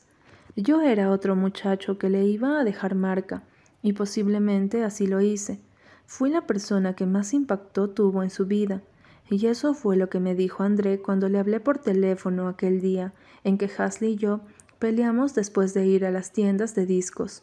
Yo 0.57 0.81
era 0.81 1.11
otro 1.11 1.37
muchacho 1.37 1.99
que 1.99 2.09
le 2.09 2.25
iba 2.25 2.59
a 2.59 2.65
dejar 2.65 2.95
marca, 2.95 3.43
y 3.83 3.93
posiblemente 3.93 4.85
así 4.85 5.07
lo 5.07 5.21
hice. 5.21 5.61
Fui 6.07 6.31
la 6.31 6.47
persona 6.47 6.97
que 6.97 7.05
más 7.05 7.35
impacto 7.35 7.91
tuvo 7.91 8.23
en 8.23 8.31
su 8.31 8.47
vida, 8.47 8.81
y 9.29 9.49
eso 9.49 9.75
fue 9.75 9.99
lo 9.99 10.09
que 10.09 10.19
me 10.19 10.35
dijo 10.35 10.63
André 10.63 11.03
cuando 11.03 11.29
le 11.29 11.39
hablé 11.39 11.61
por 11.61 11.77
teléfono 11.77 12.49
aquel 12.49 12.81
día 12.81 13.13
en 13.45 13.59
que 13.59 13.71
Hasley 13.77 14.13
y 14.13 14.17
yo 14.17 14.41
Peleamos 14.79 15.35
después 15.35 15.75
de 15.75 15.87
ir 15.87 16.05
a 16.05 16.13
las 16.13 16.31
tiendas 16.31 16.77
de 16.77 16.87
discos. 16.87 17.43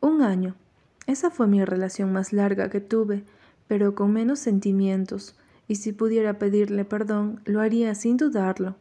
Un 0.00 0.22
año. 0.22 0.54
Esa 1.06 1.30
fue 1.30 1.46
mi 1.46 1.62
relación 1.62 2.10
más 2.10 2.32
larga 2.32 2.70
que 2.70 2.80
tuve, 2.80 3.22
pero 3.68 3.94
con 3.94 4.14
menos 4.14 4.38
sentimientos, 4.38 5.36
y 5.68 5.74
si 5.74 5.92
pudiera 5.92 6.38
pedirle 6.38 6.86
perdón, 6.86 7.42
lo 7.44 7.60
haría 7.60 7.94
sin 7.94 8.16
dudarlo. 8.16 8.76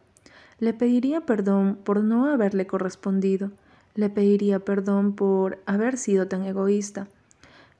Le 0.59 0.73
pediría 0.73 1.21
perdón 1.25 1.77
por 1.83 2.05
no 2.05 2.27
haberle 2.27 2.65
correspondido. 2.67 3.51
Le 3.95 4.09
pediría 4.09 4.59
perdón 4.59 5.13
por 5.13 5.59
haber 5.65 5.97
sido 5.97 6.29
tan 6.29 6.45
egoísta. 6.45 7.09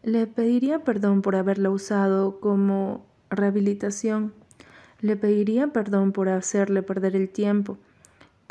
Le 0.04 0.28
pediría 0.28 0.80
perdón 0.80 1.22
por 1.22 1.38
haberlo 1.38 1.72
usado 1.72 2.42
como 2.42 3.06
rehabilitación. 3.30 4.34
Le 5.00 5.16
pediría 5.16 5.68
perdón 5.68 6.12
por 6.12 6.28
hacerle 6.28 6.84
perder 6.84 7.16
el 7.16 7.30
tiempo 7.30 7.78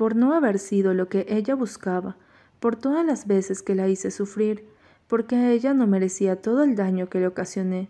por 0.02 0.16
no 0.16 0.34
haber 0.34 0.58
sido 0.58 0.94
lo 0.94 1.08
que 1.08 1.26
ella 1.28 1.54
buscaba, 1.54 2.16
por 2.58 2.74
todas 2.74 3.06
las 3.06 3.28
veces 3.28 3.62
que 3.62 3.76
la 3.76 3.86
hice 3.86 4.10
sufrir, 4.10 4.66
porque 5.06 5.52
ella 5.52 5.74
no 5.74 5.86
merecía 5.86 6.42
todo 6.42 6.64
el 6.64 6.74
daño 6.74 7.08
que 7.08 7.20
le 7.20 7.28
ocasioné, 7.28 7.88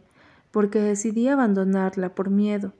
porque 0.51 0.79
decidí 0.79 1.29
abandonarla 1.29 2.15
por 2.15 2.29
miedo, 2.29 2.75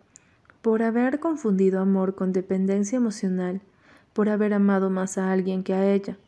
por 0.61 0.83
haber 0.83 1.19
confundido 1.19 1.81
amor 1.81 2.15
con 2.15 2.35
dependencia 2.35 2.97
emocional, 2.99 3.63
por 4.13 4.29
haber 4.29 4.53
amado 4.53 4.91
más 4.91 5.17
a 5.17 5.33
alguien 5.33 5.63
que 5.63 5.73
a 5.73 5.91
ella. 5.91 6.19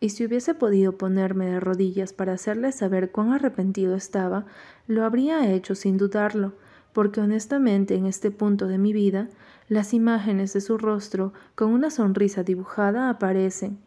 Y 0.00 0.08
si 0.08 0.24
hubiese 0.24 0.54
podido 0.54 0.96
ponerme 0.96 1.44
de 1.44 1.60
rodillas 1.60 2.14
para 2.14 2.32
hacerle 2.32 2.72
saber 2.72 3.10
cuán 3.10 3.34
arrepentido 3.34 3.94
estaba, 3.96 4.46
lo 4.86 5.04
habría 5.04 5.52
hecho 5.52 5.74
sin 5.74 5.98
dudarlo, 5.98 6.54
porque 6.92 7.20
honestamente 7.20 7.94
en 7.94 8.06
este 8.06 8.30
punto 8.30 8.66
de 8.66 8.78
mi 8.78 8.92
vida 8.92 9.28
las 9.68 9.94
imágenes 9.94 10.52
de 10.52 10.60
su 10.60 10.78
rostro 10.78 11.32
con 11.54 11.72
una 11.72 11.90
sonrisa 11.90 12.42
dibujada 12.42 13.08
aparecen, 13.08 13.78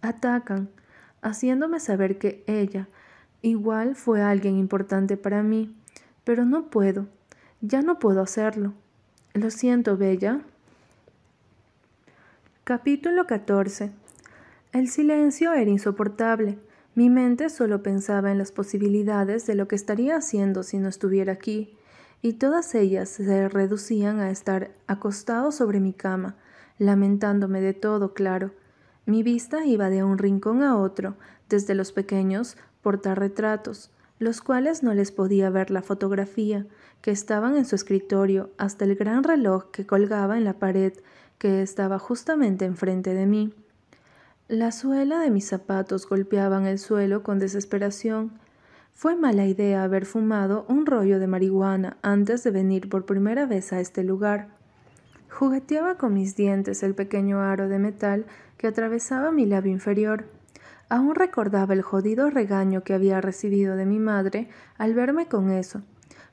atacan, 0.00 0.70
haciéndome 1.20 1.80
saber 1.80 2.18
que 2.18 2.42
ella 2.46 2.88
igual 3.42 3.96
fue 3.96 4.22
alguien 4.22 4.56
importante 4.56 5.16
para 5.16 5.42
mí, 5.42 5.74
pero 6.24 6.44
no 6.44 6.70
puedo, 6.70 7.06
ya 7.60 7.82
no 7.82 7.98
puedo 7.98 8.22
hacerlo. 8.22 8.72
Lo 9.34 9.50
siento, 9.50 9.96
Bella. 9.96 10.40
Capítulo 12.64 13.26
14. 13.26 13.92
El 14.72 14.88
silencio 14.88 15.52
era 15.52 15.70
insoportable. 15.70 16.58
Mi 16.94 17.10
mente 17.10 17.50
solo 17.50 17.82
pensaba 17.82 18.32
en 18.32 18.38
las 18.38 18.50
posibilidades 18.50 19.46
de 19.46 19.54
lo 19.54 19.68
que 19.68 19.76
estaría 19.76 20.16
haciendo 20.16 20.62
si 20.62 20.78
no 20.78 20.88
estuviera 20.88 21.34
aquí 21.34 21.76
y 22.22 22.34
todas 22.34 22.74
ellas 22.74 23.08
se 23.08 23.48
reducían 23.48 24.20
a 24.20 24.30
estar 24.30 24.70
acostado 24.86 25.52
sobre 25.52 25.80
mi 25.80 25.92
cama, 25.92 26.36
lamentándome 26.78 27.60
de 27.60 27.74
todo, 27.74 28.14
claro. 28.14 28.52
Mi 29.04 29.22
vista 29.22 29.64
iba 29.64 29.88
de 29.90 30.02
un 30.02 30.18
rincón 30.18 30.62
a 30.62 30.76
otro, 30.76 31.14
desde 31.48 31.74
los 31.74 31.92
pequeños 31.92 32.56
portarretratos, 32.82 33.90
los 34.18 34.40
cuales 34.40 34.82
no 34.82 34.94
les 34.94 35.12
podía 35.12 35.50
ver 35.50 35.70
la 35.70 35.82
fotografía, 35.82 36.66
que 37.02 37.10
estaban 37.10 37.56
en 37.56 37.64
su 37.64 37.76
escritorio, 37.76 38.50
hasta 38.58 38.84
el 38.84 38.96
gran 38.96 39.22
reloj 39.22 39.70
que 39.70 39.86
colgaba 39.86 40.38
en 40.38 40.44
la 40.44 40.54
pared, 40.54 40.92
que 41.38 41.62
estaba 41.62 41.98
justamente 41.98 42.64
enfrente 42.64 43.14
de 43.14 43.26
mí. 43.26 43.54
La 44.48 44.72
suela 44.72 45.20
de 45.20 45.30
mis 45.30 45.46
zapatos 45.46 46.08
golpeaban 46.08 46.66
el 46.66 46.78
suelo 46.78 47.22
con 47.22 47.38
desesperación, 47.38 48.32
fue 48.96 49.14
mala 49.14 49.44
idea 49.44 49.84
haber 49.84 50.06
fumado 50.06 50.64
un 50.70 50.86
rollo 50.86 51.18
de 51.18 51.26
marihuana 51.26 51.98
antes 52.00 52.42
de 52.44 52.50
venir 52.50 52.88
por 52.88 53.04
primera 53.04 53.44
vez 53.44 53.74
a 53.74 53.80
este 53.80 54.02
lugar. 54.02 54.48
Jugueteaba 55.28 55.98
con 55.98 56.14
mis 56.14 56.34
dientes 56.34 56.82
el 56.82 56.94
pequeño 56.94 57.42
aro 57.42 57.68
de 57.68 57.78
metal 57.78 58.24
que 58.56 58.66
atravesaba 58.66 59.32
mi 59.32 59.44
labio 59.44 59.70
inferior. 59.70 60.24
Aún 60.88 61.14
recordaba 61.14 61.74
el 61.74 61.82
jodido 61.82 62.30
regaño 62.30 62.84
que 62.84 62.94
había 62.94 63.20
recibido 63.20 63.76
de 63.76 63.84
mi 63.84 63.98
madre 63.98 64.48
al 64.78 64.94
verme 64.94 65.28
con 65.28 65.50
eso. 65.50 65.82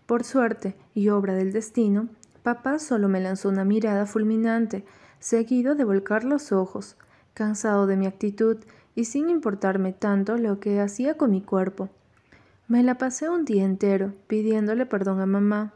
Por 0.06 0.24
suerte 0.24 0.78
y 0.94 1.10
obra 1.10 1.34
del 1.34 1.52
destino, 1.52 2.08
papá 2.44 2.80
solo 2.80 3.10
me 3.10 3.20
lanzó 3.20 3.50
una 3.50 3.66
mirada 3.66 4.06
fulminante, 4.06 4.86
seguido 5.20 5.76
de 5.76 5.84
volcar 5.84 6.24
los 6.24 6.54
ojos, 6.54 6.96
cansado 7.34 7.88
de 7.88 7.98
mi 7.98 8.08
actitud 8.08 8.56
y 8.96 9.04
sin 9.04 9.30
importarme 9.30 9.92
tanto 9.92 10.38
lo 10.38 10.62
que 10.62 10.80
hacía 10.80 11.18
con 11.18 11.32
mi 11.32 11.42
cuerpo. 11.42 11.90
Me 12.70 12.82
la 12.82 12.98
pasé 12.98 13.30
un 13.30 13.44
día 13.44 13.66
entero 13.66 14.14
pidiéndole 14.28 14.86
perdón 14.86 15.20
a 15.20 15.26
mamá. 15.26 15.74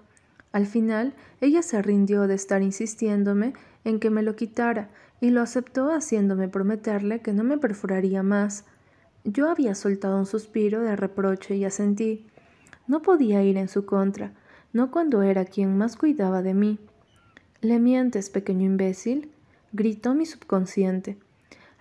Al 0.54 0.66
final, 0.66 1.14
ella 1.42 1.62
se 1.62 1.82
rindió 1.82 2.28
de 2.28 2.36
estar 2.36 2.62
insistiéndome 2.62 3.54
en 3.84 4.00
que 4.00 4.10
me 4.10 4.24
lo 4.24 4.38
quitara 4.38 4.90
y 5.20 5.32
lo 5.32 5.42
aceptó 5.42 5.92
haciéndome 5.92 6.48
prometerle 6.48 7.20
que 7.20 7.34
no 7.34 7.44
me 7.44 7.58
perforaría 7.58 8.24
más. 8.24 8.64
Yo 9.26 9.50
había 9.50 9.76
soltado 9.76 10.18
un 10.18 10.26
suspiro 10.26 10.80
de 10.80 10.96
reproche 10.96 11.58
y 11.58 11.66
asentí. 11.66 12.26
No 12.88 13.02
podía 13.02 13.44
ir 13.44 13.58
en 13.58 13.68
su 13.68 13.86
contra, 13.86 14.32
no 14.72 14.90
cuando 14.90 15.24
era 15.24 15.44
quien 15.44 15.78
más 15.78 15.98
cuidaba 15.98 16.42
de 16.42 16.54
mí. 16.54 16.80
¿Le 17.60 17.80
mientes, 17.80 18.30
pequeño 18.30 18.66
imbécil? 18.66 19.30
gritó 19.74 20.16
mi 20.16 20.26
subconsciente. 20.26 21.18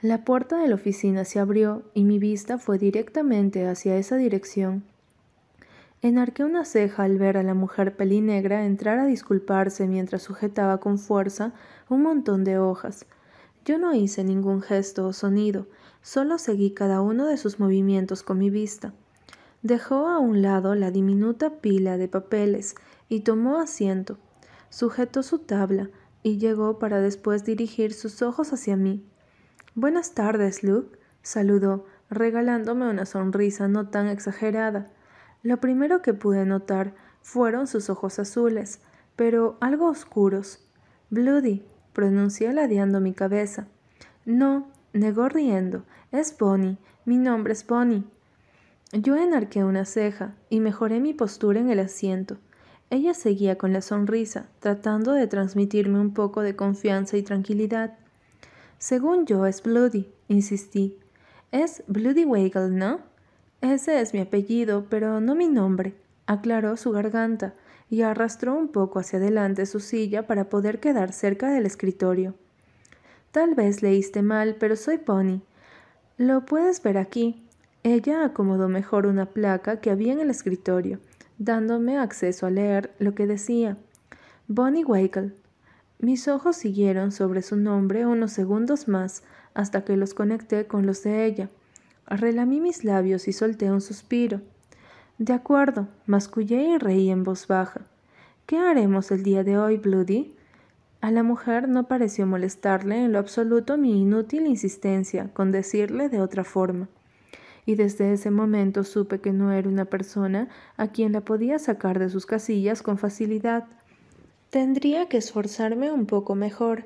La 0.03 0.25
puerta 0.25 0.59
de 0.59 0.67
la 0.67 0.75
oficina 0.75 1.25
se 1.25 1.39
abrió 1.39 1.85
y 1.95 2.03
mi 2.03 2.19
vista 2.19 2.59
fue 2.59 2.79
directamente 2.79 3.69
hacia 3.69 3.97
esa 3.97 4.17
dirección. 4.17 4.83
Enarqué 6.03 6.45
una 6.45 6.65
ceja 6.65 7.05
al 7.05 7.19
ver 7.19 7.37
a 7.37 7.43
la 7.43 7.55
mujer 7.55 7.97
pelinegra 7.97 8.67
entrar 8.67 8.99
a 8.99 9.07
disculparse 9.07 9.87
mientras 9.87 10.23
sujetaba 10.23 10.79
con 10.79 10.99
fuerza 10.99 11.53
un 11.89 12.03
montón 12.03 12.45
de 12.45 12.59
hojas. 12.59 13.07
Yo 13.65 13.79
no 13.79 13.95
hice 13.95 14.23
ningún 14.23 14.63
gesto 14.63 15.07
o 15.07 15.13
sonido, 15.13 15.67
solo 16.03 16.39
seguí 16.39 16.71
cada 16.71 17.01
uno 17.01 17.27
de 17.27 17.37
sus 17.37 17.59
movimientos 17.59 18.23
con 18.23 18.39
mi 18.39 18.51
vista. 18.51 18.93
Dejó 19.63 20.07
a 20.07 20.19
un 20.19 20.43
lado 20.43 20.75
la 20.75 20.91
diminuta 20.91 21.51
pila 21.51 21.97
de 21.97 22.07
papeles 22.07 22.77
y 23.09 23.21
tomó 23.21 23.59
asiento. 23.59 24.19
Sujetó 24.69 25.23
su 25.23 25.41
tabla 25.41 25.91
y 26.23 26.39
llegó 26.39 26.79
para 26.79 27.01
después 27.01 27.45
dirigir 27.45 27.93
sus 27.93 28.23
ojos 28.23 28.53
hacia 28.53 28.77
mí. 28.77 29.05
Buenas 29.75 30.13
tardes, 30.13 30.63
Luke, 30.63 30.99
saludó, 31.23 31.87
regalándome 32.11 32.89
una 32.89 33.07
sonrisa 33.07 33.67
no 33.67 33.89
tan 33.89 34.09
exagerada. 34.09 34.93
Lo 35.47 35.61
primero 35.61 36.03
que 36.03 36.13
pude 36.13 36.45
notar 36.45 36.93
fueron 37.23 37.69
sus 37.69 37.89
ojos 37.89 38.19
azules, 38.19 38.81
pero 39.15 39.57
algo 39.61 39.87
oscuros. 39.89 40.59
Bloody, 41.09 41.65
pronuncié 41.93 42.53
ladeando 42.53 43.01
mi 43.01 43.13
cabeza. 43.13 43.69
No, 44.25 44.67
negó 44.93 45.29
riendo. 45.29 45.85
Es 46.11 46.37
Bonnie. 46.37 46.79
Mi 47.05 47.17
nombre 47.17 47.53
es 47.53 47.65
Bonnie. 47.65 48.03
Yo 48.93 49.15
enarqué 49.15 49.63
una 49.63 49.85
ceja 49.85 50.35
y 50.51 50.59
mejoré 50.59 50.99
mi 50.99 51.15
postura 51.15 51.61
en 51.61 51.71
el 51.71 51.79
asiento. 51.79 52.39
Ella 52.91 53.15
seguía 53.15 53.57
con 53.57 53.73
la 53.73 53.83
sonrisa, 53.83 54.49
tratando 54.59 55.13
de 55.13 55.29
transmitirme 55.29 56.01
un 56.01 56.13
poco 56.13 56.41
de 56.41 56.57
confianza 56.57 57.19
y 57.19 57.23
tranquilidad. 57.23 57.97
Según 58.79 59.27
yo 59.27 59.47
es 59.47 59.63
Bloody, 59.63 60.13
insistí. 60.27 60.99
Es 61.53 61.85
Bloody 61.87 62.25
Waggle, 62.25 62.71
¿no? 62.71 62.99
Ese 63.61 64.01
es 64.01 64.15
mi 64.15 64.21
apellido, 64.21 64.87
pero 64.89 65.21
no 65.21 65.35
mi 65.35 65.49
nombre, 65.49 65.95
aclaró 66.27 66.77
su 66.77 66.93
garganta 66.93 67.55
y 67.89 68.03
arrastró 68.03 68.55
un 68.55 68.69
poco 68.69 68.99
hacia 68.99 69.19
adelante 69.19 69.67
su 69.67 69.81
silla 69.81 70.27
para 70.27 70.49
poder 70.49 70.81
quedar 70.81 71.13
cerca 71.13 71.51
del 71.51 71.67
escritorio. 71.67 72.35
Tal 73.31 73.55
vez 73.55 73.83
leíste 73.83 74.23
mal, 74.23 74.57
pero 74.59 74.77
soy 74.77 74.99
Pony. 74.99 75.41
Lo 76.17 76.47
puedes 76.47 76.83
ver 76.83 76.99
aquí. 76.99 77.47
Ella 77.83 78.25
acomodó 78.25 78.69
mejor 78.69 79.07
una 79.07 79.27
placa 79.27 79.81
que 79.81 79.91
había 79.91 80.13
en 80.13 80.21
el 80.21 80.31
escritorio, 80.31 80.99
dándome 81.39 81.99
acceso 81.99 82.47
a 82.47 82.51
leer 82.51 82.95
lo 82.99 83.15
que 83.15 83.27
decía. 83.27 83.77
Bonnie 84.49 84.85
Wakel. 84.85 85.35
Mis 85.99 86.29
ojos 86.29 86.57
siguieron 86.57 87.13
sobre 87.13 87.43
su 87.43 87.57
nombre 87.57 88.07
unos 88.07 88.33
segundos 88.33 88.89
más 88.89 89.23
hasta 89.55 89.85
que 89.85 89.97
los 89.97 90.15
conecté 90.15 90.67
con 90.67 90.87
los 90.87 91.03
de 91.03 91.25
ella. 91.25 91.51
Relamí 92.09 92.61
mis 92.61 92.85
labios 92.85 93.27
y 93.27 93.33
solté 93.33 93.71
un 93.73 93.81
suspiro. 93.81 94.41
De 95.19 95.33
acuerdo, 95.33 95.89
mascullé 96.07 96.69
y 96.69 96.79
reí 96.79 97.11
en 97.11 97.25
voz 97.25 97.49
baja. 97.49 97.81
¿Qué 98.47 98.59
haremos 98.59 99.11
el 99.11 99.25
día 99.25 99.43
de 99.43 99.59
hoy, 99.59 99.77
Bloody? 99.77 100.33
A 101.01 101.11
la 101.11 101.25
mujer 101.25 101.69
no 101.69 101.89
pareció 101.89 102.25
molestarle 102.25 103.05
en 103.05 103.13
lo 103.13 103.19
absoluto 103.19 103.77
mi 103.77 104.01
inútil 104.01 104.47
insistencia 104.47 105.31
con 105.35 105.51
decirle 105.51 106.09
de 106.09 106.21
otra 106.21 106.45
forma. 106.45 106.89
Y 107.65 107.75
desde 107.75 108.13
ese 108.13 108.31
momento 108.31 108.85
supe 108.85 109.21
que 109.21 109.33
no 109.33 109.51
era 109.51 109.69
una 109.69 109.87
persona 109.87 110.49
a 110.77 110.89
quien 110.89 111.11
la 111.11 111.23
podía 111.23 111.59
sacar 111.59 111.99
de 111.99 112.09
sus 112.09 112.25
casillas 112.25 112.83
con 112.83 112.99
facilidad. 112.99 113.65
Tendría 114.51 115.09
que 115.09 115.17
esforzarme 115.17 115.91
un 115.91 116.07
poco 116.07 116.37
mejor. 116.37 116.85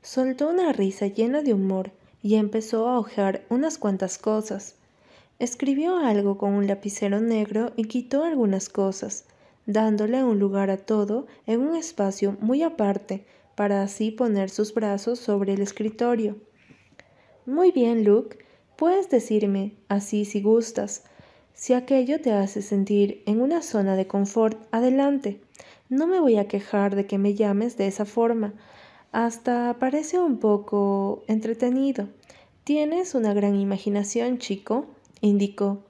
Soltó 0.00 0.48
una 0.48 0.72
risa 0.72 1.08
llena 1.08 1.42
de 1.42 1.54
humor 1.54 1.90
y 2.24 2.36
empezó 2.36 2.88
a 2.88 2.98
hojear 2.98 3.44
unas 3.50 3.76
cuantas 3.76 4.16
cosas. 4.16 4.76
Escribió 5.38 5.98
algo 5.98 6.38
con 6.38 6.54
un 6.54 6.66
lapicero 6.66 7.20
negro 7.20 7.74
y 7.76 7.84
quitó 7.84 8.24
algunas 8.24 8.70
cosas, 8.70 9.26
dándole 9.66 10.24
un 10.24 10.38
lugar 10.38 10.70
a 10.70 10.78
todo 10.78 11.26
en 11.46 11.60
un 11.60 11.76
espacio 11.76 12.38
muy 12.40 12.62
aparte, 12.62 13.26
para 13.56 13.82
así 13.82 14.10
poner 14.10 14.48
sus 14.48 14.72
brazos 14.72 15.18
sobre 15.18 15.52
el 15.52 15.60
escritorio. 15.60 16.38
Muy 17.44 17.72
bien, 17.72 18.04
Luke, 18.04 18.38
puedes 18.76 19.10
decirme 19.10 19.74
así 19.88 20.24
si 20.24 20.40
gustas. 20.40 21.04
Si 21.52 21.74
aquello 21.74 22.22
te 22.22 22.32
hace 22.32 22.62
sentir 22.62 23.22
en 23.26 23.42
una 23.42 23.60
zona 23.60 23.96
de 23.96 24.06
confort, 24.06 24.58
adelante. 24.70 25.42
No 25.90 26.06
me 26.06 26.20
voy 26.20 26.38
a 26.38 26.48
quejar 26.48 26.96
de 26.96 27.06
que 27.06 27.18
me 27.18 27.34
llames 27.34 27.76
de 27.76 27.86
esa 27.86 28.06
forma. 28.06 28.54
Hasta 29.14 29.76
parece 29.78 30.18
un 30.18 30.38
poco 30.38 31.22
entretenido. 31.28 32.08
Tienes 32.64 33.14
una 33.14 33.32
gran 33.32 33.54
imaginación, 33.54 34.38
chico 34.38 34.86
indicó. 35.20 35.84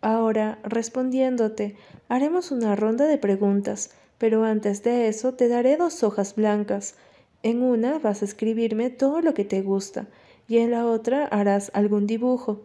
Ahora, 0.00 0.58
respondiéndote, 0.64 1.76
haremos 2.08 2.50
una 2.50 2.74
ronda 2.74 3.06
de 3.06 3.18
preguntas, 3.18 3.92
pero 4.18 4.42
antes 4.42 4.82
de 4.82 5.06
eso 5.06 5.34
te 5.34 5.46
daré 5.46 5.76
dos 5.76 6.02
hojas 6.02 6.34
blancas. 6.34 6.96
En 7.44 7.62
una 7.62 8.00
vas 8.00 8.22
a 8.22 8.24
escribirme 8.24 8.90
todo 8.90 9.20
lo 9.20 9.32
que 9.32 9.44
te 9.44 9.62
gusta 9.62 10.08
y 10.48 10.58
en 10.58 10.72
la 10.72 10.86
otra 10.86 11.24
harás 11.24 11.70
algún 11.72 12.08
dibujo. 12.08 12.62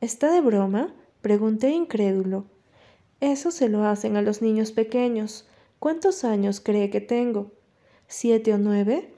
¿Está 0.00 0.32
de 0.32 0.40
broma? 0.40 0.94
pregunté 1.20 1.72
incrédulo. 1.72 2.46
Eso 3.20 3.50
se 3.50 3.68
lo 3.68 3.84
hacen 3.84 4.16
a 4.16 4.22
los 4.22 4.40
niños 4.40 4.72
pequeños. 4.72 5.46
¿Cuántos 5.78 6.24
años 6.24 6.62
cree 6.62 6.88
que 6.88 7.02
tengo? 7.02 7.52
¿Siete 8.12 8.52
o 8.52 8.58
nueve? 8.58 9.08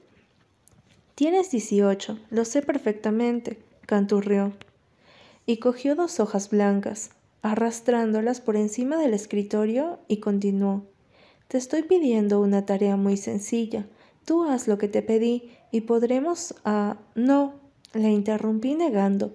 Tienes 1.15 1.49
dieciocho, 1.49 2.19
lo 2.29 2.45
sé 2.45 2.61
perfectamente, 2.61 3.57
canturrió 3.87 4.53
y 5.47 5.57
cogió 5.57 5.95
dos 5.95 6.19
hojas 6.19 6.51
blancas, 6.51 7.09
arrastrándolas 7.41 8.39
por 8.39 8.55
encima 8.55 8.97
del 8.97 9.15
escritorio 9.15 9.97
y 10.07 10.17
continuó. 10.17 10.83
Te 11.47 11.57
estoy 11.57 11.81
pidiendo 11.81 12.39
una 12.39 12.67
tarea 12.67 12.95
muy 12.95 13.17
sencilla. 13.17 13.87
Tú 14.25 14.43
haz 14.43 14.67
lo 14.67 14.77
que 14.77 14.87
te 14.87 15.01
pedí 15.01 15.49
y 15.71 15.81
podremos... 15.81 16.53
Ah, 16.63 16.97
no, 17.15 17.55
le 17.93 18.11
interrumpí 18.11 18.75
negando. 18.75 19.33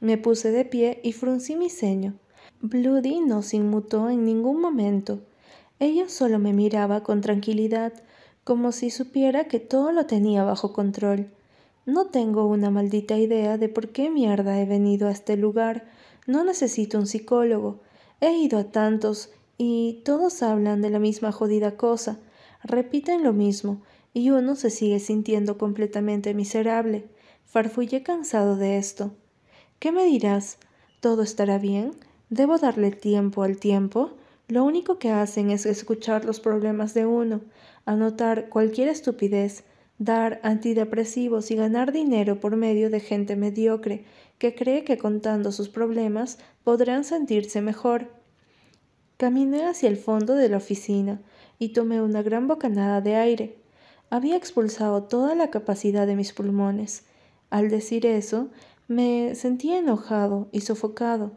Me 0.00 0.16
puse 0.16 0.50
de 0.50 0.64
pie 0.64 0.98
y 1.02 1.12
fruncí 1.12 1.56
mi 1.56 1.68
ceño. 1.68 2.14
Bloody 2.62 3.20
no 3.20 3.42
se 3.42 3.58
inmutó 3.58 4.08
en 4.08 4.24
ningún 4.24 4.62
momento. 4.62 5.20
Ella 5.78 6.08
solo 6.08 6.38
me 6.38 6.54
miraba 6.54 7.02
con 7.02 7.20
tranquilidad, 7.20 7.92
como 8.48 8.72
si 8.72 8.88
supiera 8.88 9.44
que 9.44 9.60
todo 9.60 9.92
lo 9.92 10.06
tenía 10.06 10.42
bajo 10.42 10.72
control. 10.72 11.28
No 11.84 12.06
tengo 12.06 12.46
una 12.46 12.70
maldita 12.70 13.18
idea 13.18 13.58
de 13.58 13.68
por 13.68 13.90
qué 13.90 14.08
mierda 14.08 14.58
he 14.58 14.64
venido 14.64 15.08
a 15.08 15.10
este 15.10 15.36
lugar. 15.36 15.84
No 16.26 16.44
necesito 16.44 16.96
un 16.96 17.06
psicólogo. 17.06 17.80
He 18.22 18.32
ido 18.38 18.58
a 18.58 18.64
tantos 18.64 19.28
y 19.58 20.00
todos 20.02 20.42
hablan 20.42 20.80
de 20.80 20.88
la 20.88 20.98
misma 20.98 21.30
jodida 21.30 21.76
cosa. 21.76 22.20
Repiten 22.64 23.22
lo 23.22 23.34
mismo 23.34 23.82
y 24.14 24.30
uno 24.30 24.56
se 24.56 24.70
sigue 24.70 24.98
sintiendo 24.98 25.58
completamente 25.58 26.32
miserable. 26.32 27.04
Farfullé 27.44 28.02
cansado 28.02 28.56
de 28.56 28.78
esto. 28.78 29.10
¿Qué 29.78 29.92
me 29.92 30.06
dirás? 30.06 30.56
¿Todo 31.00 31.20
estará 31.20 31.58
bien? 31.58 31.90
¿Debo 32.30 32.56
darle 32.56 32.92
tiempo 32.92 33.42
al 33.42 33.58
tiempo? 33.58 34.12
Lo 34.48 34.64
único 34.64 34.98
que 34.98 35.10
hacen 35.10 35.50
es 35.50 35.66
escuchar 35.66 36.24
los 36.24 36.40
problemas 36.40 36.94
de 36.94 37.04
uno, 37.04 37.42
anotar 37.88 38.50
cualquier 38.50 38.88
estupidez, 38.88 39.64
dar 39.98 40.40
antidepresivos 40.42 41.50
y 41.50 41.56
ganar 41.56 41.90
dinero 41.90 42.38
por 42.38 42.54
medio 42.54 42.90
de 42.90 43.00
gente 43.00 43.34
mediocre 43.34 44.04
que 44.36 44.54
cree 44.54 44.84
que 44.84 44.98
contando 44.98 45.52
sus 45.52 45.70
problemas 45.70 46.38
podrán 46.64 47.04
sentirse 47.04 47.62
mejor. 47.62 48.08
Caminé 49.16 49.64
hacia 49.64 49.88
el 49.88 49.96
fondo 49.96 50.34
de 50.34 50.50
la 50.50 50.58
oficina 50.58 51.22
y 51.58 51.70
tomé 51.70 52.02
una 52.02 52.22
gran 52.22 52.46
bocanada 52.46 53.00
de 53.00 53.16
aire. 53.16 53.56
Había 54.10 54.36
expulsado 54.36 55.04
toda 55.04 55.34
la 55.34 55.50
capacidad 55.50 56.06
de 56.06 56.14
mis 56.14 56.34
pulmones. 56.34 57.04
Al 57.48 57.70
decir 57.70 58.04
eso, 58.04 58.48
me 58.86 59.34
sentía 59.34 59.78
enojado 59.78 60.48
y 60.52 60.60
sofocado. 60.60 61.32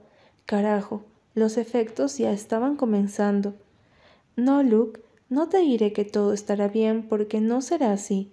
Carajo, 0.45 1.05
los 1.33 1.55
efectos 1.55 2.17
ya 2.17 2.33
estaban 2.33 2.75
comenzando. 2.75 3.55
No, 4.35 4.63
Luke, 4.63 4.99
no 5.31 5.49
te 5.49 5.57
diré 5.57 5.93
que 5.93 6.05
todo 6.05 6.31
estará 6.31 6.67
bien 6.67 7.07
porque 7.09 7.41
no 7.41 7.61
será 7.63 7.93
así 7.93 8.31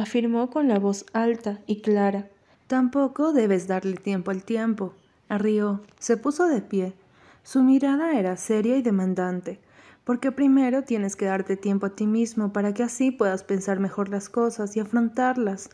afirmó 0.00 0.50
con 0.50 0.68
la 0.68 0.78
voz 0.78 1.04
alta 1.12 1.60
y 1.66 1.80
clara. 1.80 2.28
Tampoco 2.66 3.32
debes 3.32 3.66
darle 3.66 3.96
tiempo 3.96 4.30
al 4.30 4.44
tiempo. 4.44 4.94
Rió, 5.28 5.80
se 5.98 6.16
puso 6.16 6.46
de 6.46 6.60
pie. 6.60 6.94
Su 7.42 7.62
mirada 7.62 8.18
era 8.18 8.36
seria 8.36 8.76
y 8.76 8.82
demandante, 8.82 9.60
porque 10.04 10.32
primero 10.32 10.82
tienes 10.82 11.16
que 11.16 11.26
darte 11.26 11.56
tiempo 11.56 11.86
a 11.86 11.94
ti 11.94 12.06
mismo 12.06 12.52
para 12.52 12.74
que 12.74 12.82
así 12.82 13.10
puedas 13.10 13.44
pensar 13.44 13.80
mejor 13.80 14.08
las 14.08 14.28
cosas 14.28 14.76
y 14.76 14.80
afrontarlas. 14.80 15.70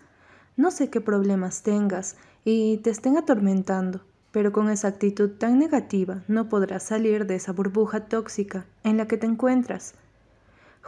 No 0.56 0.70
sé 0.70 0.90
qué 0.90 1.00
problemas 1.00 1.62
tengas 1.62 2.16
y 2.44 2.78
te 2.78 2.90
estén 2.90 3.16
atormentando, 3.16 4.00
pero 4.30 4.52
con 4.52 4.70
esa 4.70 4.88
actitud 4.88 5.30
tan 5.30 5.58
negativa 5.58 6.22
no 6.28 6.48
podrás 6.48 6.84
salir 6.84 7.26
de 7.26 7.36
esa 7.36 7.52
burbuja 7.52 8.06
tóxica 8.06 8.66
en 8.84 8.96
la 8.96 9.06
que 9.06 9.16
te 9.16 9.26
encuentras. 9.26 9.94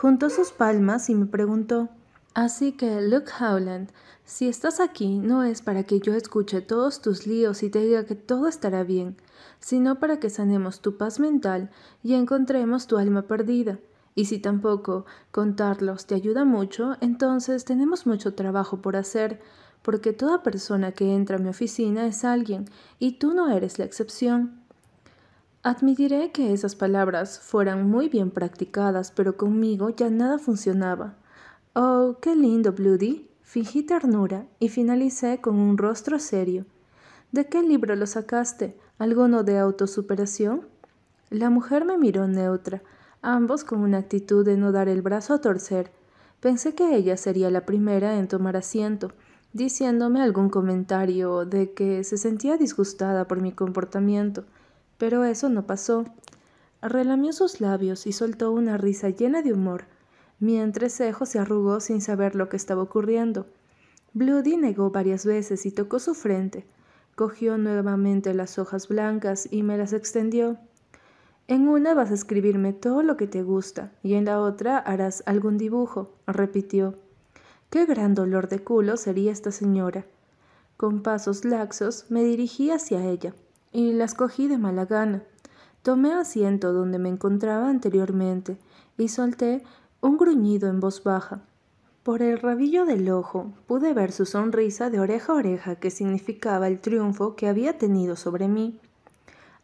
Juntó 0.00 0.30
sus 0.30 0.52
palmas 0.52 1.10
y 1.10 1.16
me 1.16 1.26
preguntó 1.26 1.88
Así 2.32 2.70
que, 2.70 3.00
Luke 3.00 3.32
Howland, 3.40 3.90
si 4.24 4.46
estás 4.46 4.78
aquí 4.78 5.18
no 5.18 5.42
es 5.42 5.60
para 5.60 5.82
que 5.82 5.98
yo 5.98 6.14
escuche 6.14 6.60
todos 6.60 7.02
tus 7.02 7.26
líos 7.26 7.64
y 7.64 7.68
te 7.68 7.80
diga 7.80 8.04
que 8.04 8.14
todo 8.14 8.46
estará 8.46 8.84
bien, 8.84 9.16
sino 9.58 9.98
para 9.98 10.20
que 10.20 10.30
sanemos 10.30 10.82
tu 10.82 10.96
paz 10.96 11.18
mental 11.18 11.70
y 12.04 12.14
encontremos 12.14 12.86
tu 12.86 12.96
alma 12.96 13.22
perdida. 13.22 13.80
Y 14.14 14.26
si 14.26 14.38
tampoco 14.38 15.04
contarlos 15.32 16.06
te 16.06 16.14
ayuda 16.14 16.44
mucho, 16.44 16.96
entonces 17.00 17.64
tenemos 17.64 18.06
mucho 18.06 18.34
trabajo 18.34 18.80
por 18.80 18.94
hacer, 18.94 19.40
porque 19.82 20.12
toda 20.12 20.44
persona 20.44 20.92
que 20.92 21.12
entra 21.12 21.38
a 21.38 21.40
mi 21.40 21.48
oficina 21.48 22.06
es 22.06 22.24
alguien, 22.24 22.66
y 23.00 23.18
tú 23.18 23.34
no 23.34 23.50
eres 23.50 23.80
la 23.80 23.84
excepción. 23.84 24.62
Admitiré 25.64 26.30
que 26.30 26.52
esas 26.52 26.76
palabras 26.76 27.40
fueran 27.40 27.90
muy 27.90 28.08
bien 28.08 28.30
practicadas, 28.30 29.10
pero 29.10 29.36
conmigo 29.36 29.90
ya 29.90 30.08
nada 30.08 30.38
funcionaba. 30.38 31.16
Oh, 31.74 32.16
qué 32.22 32.36
lindo, 32.36 32.72
Bloody. 32.72 33.28
Fingí 33.42 33.82
ternura 33.82 34.46
y 34.60 34.68
finalicé 34.68 35.40
con 35.40 35.56
un 35.56 35.76
rostro 35.76 36.18
serio. 36.18 36.66
¿De 37.32 37.46
qué 37.46 37.62
libro 37.62 37.96
lo 37.96 38.06
sacaste? 38.06 38.78
¿Alguno 38.98 39.42
de 39.42 39.58
autosuperación? 39.58 40.68
La 41.30 41.50
mujer 41.50 41.84
me 41.84 41.98
miró 41.98 42.28
neutra, 42.28 42.82
ambos 43.20 43.64
con 43.64 43.80
una 43.80 43.98
actitud 43.98 44.44
de 44.44 44.56
no 44.56 44.70
dar 44.70 44.88
el 44.88 45.02
brazo 45.02 45.34
a 45.34 45.40
torcer. 45.40 45.90
Pensé 46.40 46.74
que 46.74 46.94
ella 46.94 47.16
sería 47.16 47.50
la 47.50 47.66
primera 47.66 48.18
en 48.18 48.28
tomar 48.28 48.56
asiento, 48.56 49.12
diciéndome 49.52 50.22
algún 50.22 50.50
comentario 50.50 51.44
de 51.44 51.72
que 51.72 52.04
se 52.04 52.16
sentía 52.16 52.56
disgustada 52.56 53.26
por 53.26 53.40
mi 53.40 53.52
comportamiento, 53.52 54.44
pero 54.98 55.24
eso 55.24 55.48
no 55.48 55.66
pasó. 55.66 56.04
Relamió 56.82 57.32
sus 57.32 57.60
labios 57.60 58.06
y 58.06 58.12
soltó 58.12 58.52
una 58.52 58.76
risa 58.76 59.08
llena 59.08 59.42
de 59.42 59.52
humor. 59.52 59.84
Mi 60.40 60.58
entrecejo 60.58 61.24
se 61.26 61.38
arrugó 61.38 61.80
sin 61.80 62.00
saber 62.00 62.34
lo 62.34 62.48
que 62.48 62.56
estaba 62.56 62.82
ocurriendo. 62.82 63.46
Bloody 64.12 64.56
negó 64.56 64.90
varias 64.90 65.24
veces 65.24 65.66
y 65.66 65.70
tocó 65.70 65.98
su 65.98 66.14
frente. 66.14 66.66
Cogió 67.14 67.58
nuevamente 67.58 68.34
las 68.34 68.58
hojas 68.58 68.88
blancas 68.88 69.48
y 69.50 69.62
me 69.62 69.76
las 69.76 69.92
extendió. 69.92 70.58
En 71.48 71.66
una 71.66 71.94
vas 71.94 72.10
a 72.10 72.14
escribirme 72.14 72.72
todo 72.72 73.02
lo 73.02 73.16
que 73.16 73.26
te 73.26 73.42
gusta 73.42 73.92
y 74.02 74.14
en 74.14 74.26
la 74.26 74.40
otra 74.40 74.78
harás 74.78 75.22
algún 75.26 75.58
dibujo, 75.58 76.14
repitió. 76.26 76.94
Qué 77.70 77.86
gran 77.86 78.14
dolor 78.14 78.48
de 78.48 78.60
culo 78.60 78.96
sería 78.96 79.32
esta 79.32 79.50
señora. 79.50 80.06
Con 80.76 81.02
pasos 81.02 81.44
laxos 81.44 82.06
me 82.08 82.22
dirigí 82.22 82.70
hacia 82.70 83.04
ella 83.04 83.34
y 83.72 83.92
las 83.92 84.14
cogí 84.14 84.48
de 84.48 84.58
mala 84.58 84.84
gana. 84.84 85.22
Tomé 85.82 86.12
asiento 86.12 86.72
donde 86.72 86.98
me 86.98 87.08
encontraba 87.08 87.68
anteriormente 87.68 88.56
y 88.96 89.08
solté 89.08 89.62
un 90.00 90.16
gruñido 90.16 90.68
en 90.68 90.80
voz 90.80 91.02
baja. 91.02 91.42
Por 92.02 92.22
el 92.22 92.38
rabillo 92.38 92.86
del 92.86 93.10
ojo 93.10 93.52
pude 93.66 93.92
ver 93.92 94.12
su 94.12 94.24
sonrisa 94.24 94.90
de 94.90 95.00
oreja 95.00 95.32
a 95.32 95.36
oreja 95.36 95.76
que 95.76 95.90
significaba 95.90 96.66
el 96.66 96.80
triunfo 96.80 97.36
que 97.36 97.48
había 97.48 97.76
tenido 97.78 98.16
sobre 98.16 98.48
mí. 98.48 98.80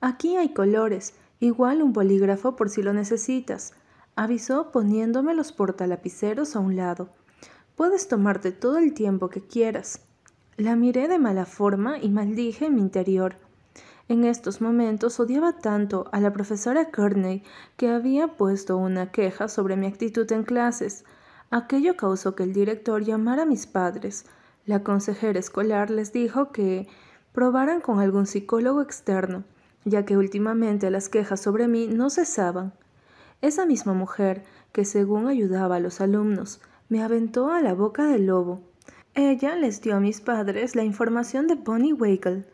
Aquí 0.00 0.36
hay 0.36 0.52
colores, 0.52 1.14
igual 1.40 1.82
un 1.82 1.92
bolígrafo 1.92 2.56
por 2.56 2.68
si 2.68 2.82
lo 2.82 2.92
necesitas, 2.92 3.72
avisó 4.16 4.70
poniéndome 4.70 5.34
los 5.34 5.52
portalapiceros 5.52 6.56
a 6.56 6.60
un 6.60 6.76
lado. 6.76 7.08
Puedes 7.76 8.08
tomarte 8.08 8.52
todo 8.52 8.78
el 8.78 8.92
tiempo 8.92 9.30
que 9.30 9.40
quieras. 9.40 10.00
La 10.56 10.76
miré 10.76 11.08
de 11.08 11.18
mala 11.18 11.46
forma 11.46 11.98
y 11.98 12.10
maldije 12.10 12.66
en 12.66 12.74
mi 12.74 12.80
interior. 12.82 13.36
En 14.06 14.24
estos 14.24 14.60
momentos 14.60 15.18
odiaba 15.18 15.52
tanto 15.52 16.08
a 16.12 16.20
la 16.20 16.32
profesora 16.32 16.90
Kearney 16.90 17.42
que 17.78 17.88
había 17.88 18.28
puesto 18.28 18.76
una 18.76 19.10
queja 19.10 19.48
sobre 19.48 19.76
mi 19.76 19.86
actitud 19.86 20.30
en 20.30 20.42
clases. 20.42 21.04
Aquello 21.50 21.96
causó 21.96 22.34
que 22.34 22.42
el 22.42 22.52
director 22.52 23.02
llamara 23.02 23.44
a 23.44 23.46
mis 23.46 23.66
padres. 23.66 24.26
La 24.66 24.82
consejera 24.82 25.38
escolar 25.38 25.90
les 25.90 26.12
dijo 26.12 26.52
que 26.52 26.86
probaran 27.32 27.80
con 27.80 27.98
algún 27.98 28.26
psicólogo 28.26 28.82
externo, 28.82 29.44
ya 29.86 30.04
que 30.04 30.18
últimamente 30.18 30.90
las 30.90 31.08
quejas 31.08 31.40
sobre 31.40 31.66
mí 31.66 31.86
no 31.86 32.10
cesaban. 32.10 32.74
Esa 33.40 33.64
misma 33.64 33.94
mujer, 33.94 34.44
que 34.72 34.84
según 34.84 35.28
ayudaba 35.28 35.76
a 35.76 35.80
los 35.80 36.02
alumnos, 36.02 36.60
me 36.90 37.02
aventó 37.02 37.50
a 37.50 37.62
la 37.62 37.72
boca 37.72 38.04
del 38.04 38.26
lobo. 38.26 38.60
Ella 39.14 39.56
les 39.56 39.80
dio 39.80 39.96
a 39.96 40.00
mis 40.00 40.20
padres 40.20 40.76
la 40.76 40.84
información 40.84 41.46
de 41.46 41.54
Bonnie 41.54 41.92
Wagle, 41.94 42.44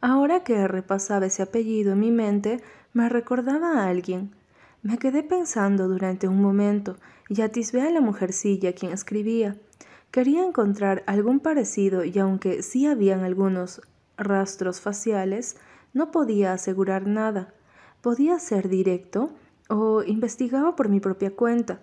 Ahora 0.00 0.44
que 0.44 0.68
repasaba 0.68 1.26
ese 1.26 1.42
apellido 1.42 1.92
en 1.92 2.00
mi 2.00 2.10
mente, 2.12 2.62
me 2.92 3.08
recordaba 3.08 3.80
a 3.80 3.88
alguien. 3.88 4.32
Me 4.82 4.98
quedé 4.98 5.24
pensando 5.24 5.88
durante 5.88 6.28
un 6.28 6.40
momento 6.40 6.96
y 7.28 7.42
atisbé 7.42 7.82
a 7.82 7.90
la 7.90 8.00
mujercilla 8.00 8.72
quien 8.74 8.92
escribía. 8.92 9.56
Quería 10.12 10.44
encontrar 10.44 11.02
algún 11.06 11.40
parecido 11.40 12.04
y 12.04 12.18
aunque 12.18 12.62
sí 12.62 12.86
habían 12.86 13.24
algunos 13.24 13.82
rastros 14.16 14.80
faciales, 14.80 15.56
no 15.92 16.10
podía 16.12 16.52
asegurar 16.52 17.06
nada. 17.06 17.52
Podía 18.00 18.38
ser 18.38 18.68
directo 18.68 19.30
o 19.68 20.04
investigaba 20.04 20.76
por 20.76 20.88
mi 20.88 21.00
propia 21.00 21.34
cuenta. 21.34 21.80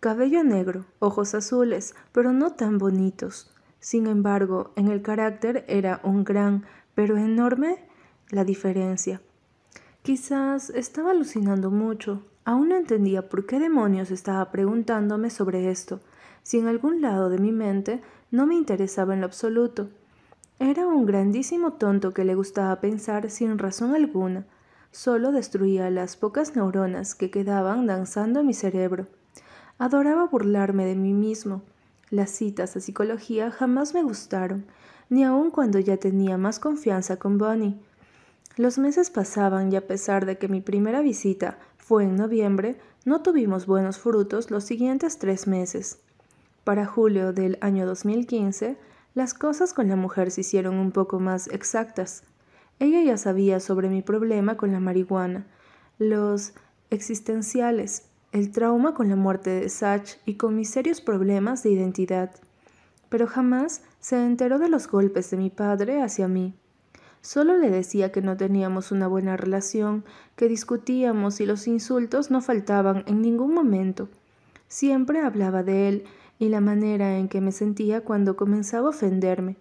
Cabello 0.00 0.44
negro, 0.44 0.84
ojos 0.98 1.34
azules, 1.34 1.94
pero 2.12 2.32
no 2.32 2.52
tan 2.52 2.76
bonitos. 2.76 3.50
Sin 3.80 4.06
embargo, 4.06 4.72
en 4.76 4.88
el 4.88 5.00
carácter 5.00 5.64
era 5.68 6.00
un 6.02 6.22
gran, 6.22 6.64
pero 6.96 7.18
enorme 7.18 7.76
la 8.30 8.44
diferencia. 8.44 9.20
Quizás 10.02 10.70
estaba 10.70 11.12
alucinando 11.12 11.70
mucho. 11.70 12.22
Aún 12.44 12.70
no 12.70 12.76
entendía 12.76 13.28
por 13.28 13.44
qué 13.44 13.60
demonios 13.60 14.10
estaba 14.10 14.50
preguntándome 14.50 15.30
sobre 15.30 15.70
esto, 15.70 16.00
si 16.42 16.58
en 16.58 16.68
algún 16.68 17.02
lado 17.02 17.28
de 17.28 17.38
mi 17.38 17.52
mente 17.52 18.00
no 18.30 18.46
me 18.46 18.54
interesaba 18.54 19.14
en 19.14 19.20
lo 19.20 19.26
absoluto. 19.26 19.90
Era 20.58 20.86
un 20.86 21.04
grandísimo 21.04 21.74
tonto 21.74 22.14
que 22.14 22.24
le 22.24 22.34
gustaba 22.34 22.80
pensar 22.80 23.30
sin 23.30 23.58
razón 23.58 23.94
alguna. 23.94 24.46
Solo 24.90 25.32
destruía 25.32 25.90
las 25.90 26.16
pocas 26.16 26.56
neuronas 26.56 27.14
que 27.14 27.30
quedaban 27.30 27.86
danzando 27.86 28.40
en 28.40 28.46
mi 28.46 28.54
cerebro. 28.54 29.06
Adoraba 29.76 30.24
burlarme 30.26 30.86
de 30.86 30.94
mí 30.94 31.12
mismo. 31.12 31.60
Las 32.08 32.30
citas 32.30 32.74
a 32.76 32.80
psicología 32.80 33.50
jamás 33.50 33.92
me 33.92 34.02
gustaron, 34.02 34.64
ni 35.08 35.24
aun 35.24 35.50
cuando 35.50 35.78
ya 35.78 35.96
tenía 35.96 36.36
más 36.36 36.58
confianza 36.58 37.16
con 37.16 37.38
Bonnie. 37.38 37.76
Los 38.56 38.78
meses 38.78 39.10
pasaban 39.10 39.72
y 39.72 39.76
a 39.76 39.86
pesar 39.86 40.26
de 40.26 40.38
que 40.38 40.48
mi 40.48 40.60
primera 40.60 41.00
visita 41.00 41.58
fue 41.76 42.04
en 42.04 42.16
noviembre, 42.16 42.78
no 43.04 43.22
tuvimos 43.22 43.66
buenos 43.66 43.98
frutos 43.98 44.50
los 44.50 44.64
siguientes 44.64 45.18
tres 45.18 45.46
meses. 45.46 45.98
Para 46.64 46.86
julio 46.86 47.32
del 47.32 47.58
año 47.60 47.86
2015, 47.86 48.76
las 49.14 49.34
cosas 49.34 49.72
con 49.72 49.88
la 49.88 49.96
mujer 49.96 50.30
se 50.30 50.40
hicieron 50.40 50.76
un 50.76 50.90
poco 50.90 51.20
más 51.20 51.46
exactas. 51.48 52.24
Ella 52.80 53.00
ya 53.02 53.16
sabía 53.16 53.60
sobre 53.60 53.88
mi 53.88 54.02
problema 54.02 54.56
con 54.56 54.72
la 54.72 54.80
marihuana, 54.80 55.46
los 55.98 56.54
existenciales, 56.90 58.06
el 58.32 58.50
trauma 58.50 58.94
con 58.94 59.08
la 59.08 59.16
muerte 59.16 59.50
de 59.50 59.68
Sach 59.68 60.16
y 60.26 60.34
con 60.34 60.56
mis 60.56 60.70
serios 60.70 61.00
problemas 61.00 61.62
de 61.62 61.70
identidad 61.70 62.32
pero 63.08 63.26
jamás 63.26 63.82
se 64.06 64.24
enteró 64.24 64.60
de 64.60 64.68
los 64.68 64.86
golpes 64.86 65.30
de 65.30 65.36
mi 65.36 65.50
padre 65.50 66.00
hacia 66.00 66.28
mí. 66.28 66.54
Solo 67.22 67.56
le 67.56 67.70
decía 67.70 68.12
que 68.12 68.22
no 68.22 68.36
teníamos 68.36 68.92
una 68.92 69.08
buena 69.08 69.36
relación, 69.36 70.04
que 70.36 70.46
discutíamos 70.46 71.40
y 71.40 71.44
los 71.44 71.66
insultos 71.66 72.30
no 72.30 72.40
faltaban 72.40 73.02
en 73.08 73.20
ningún 73.20 73.52
momento. 73.52 74.08
Siempre 74.68 75.22
hablaba 75.22 75.64
de 75.64 75.88
él 75.88 76.04
y 76.38 76.50
la 76.50 76.60
manera 76.60 77.18
en 77.18 77.26
que 77.26 77.40
me 77.40 77.50
sentía 77.50 78.02
cuando 78.02 78.36
comenzaba 78.36 78.86
a 78.86 78.90
ofenderme. 78.90 79.56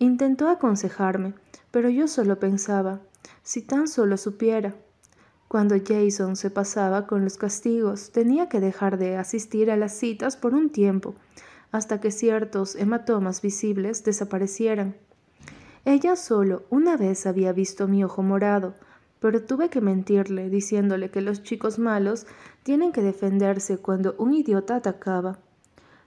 Intentó 0.00 0.48
aconsejarme, 0.48 1.34
pero 1.70 1.88
yo 1.88 2.08
solo 2.08 2.40
pensaba, 2.40 2.98
si 3.44 3.62
tan 3.62 3.86
solo 3.86 4.16
supiera. 4.16 4.74
Cuando 5.46 5.76
Jason 5.78 6.34
se 6.34 6.50
pasaba 6.50 7.06
con 7.06 7.22
los 7.22 7.36
castigos, 7.38 8.10
tenía 8.10 8.48
que 8.48 8.58
dejar 8.58 8.98
de 8.98 9.16
asistir 9.16 9.70
a 9.70 9.76
las 9.76 9.96
citas 9.96 10.36
por 10.36 10.54
un 10.54 10.70
tiempo, 10.70 11.14
hasta 11.76 12.00
que 12.00 12.10
ciertos 12.10 12.74
hematomas 12.74 13.42
visibles 13.42 14.02
desaparecieran. 14.02 14.96
Ella 15.84 16.16
solo 16.16 16.64
una 16.70 16.96
vez 16.96 17.26
había 17.26 17.52
visto 17.52 17.86
mi 17.86 18.02
ojo 18.02 18.22
morado, 18.22 18.74
pero 19.20 19.44
tuve 19.44 19.68
que 19.68 19.82
mentirle 19.82 20.48
diciéndole 20.48 21.10
que 21.10 21.20
los 21.20 21.42
chicos 21.42 21.78
malos 21.78 22.26
tienen 22.62 22.92
que 22.92 23.02
defenderse 23.02 23.76
cuando 23.76 24.14
un 24.18 24.32
idiota 24.32 24.76
atacaba. 24.76 25.38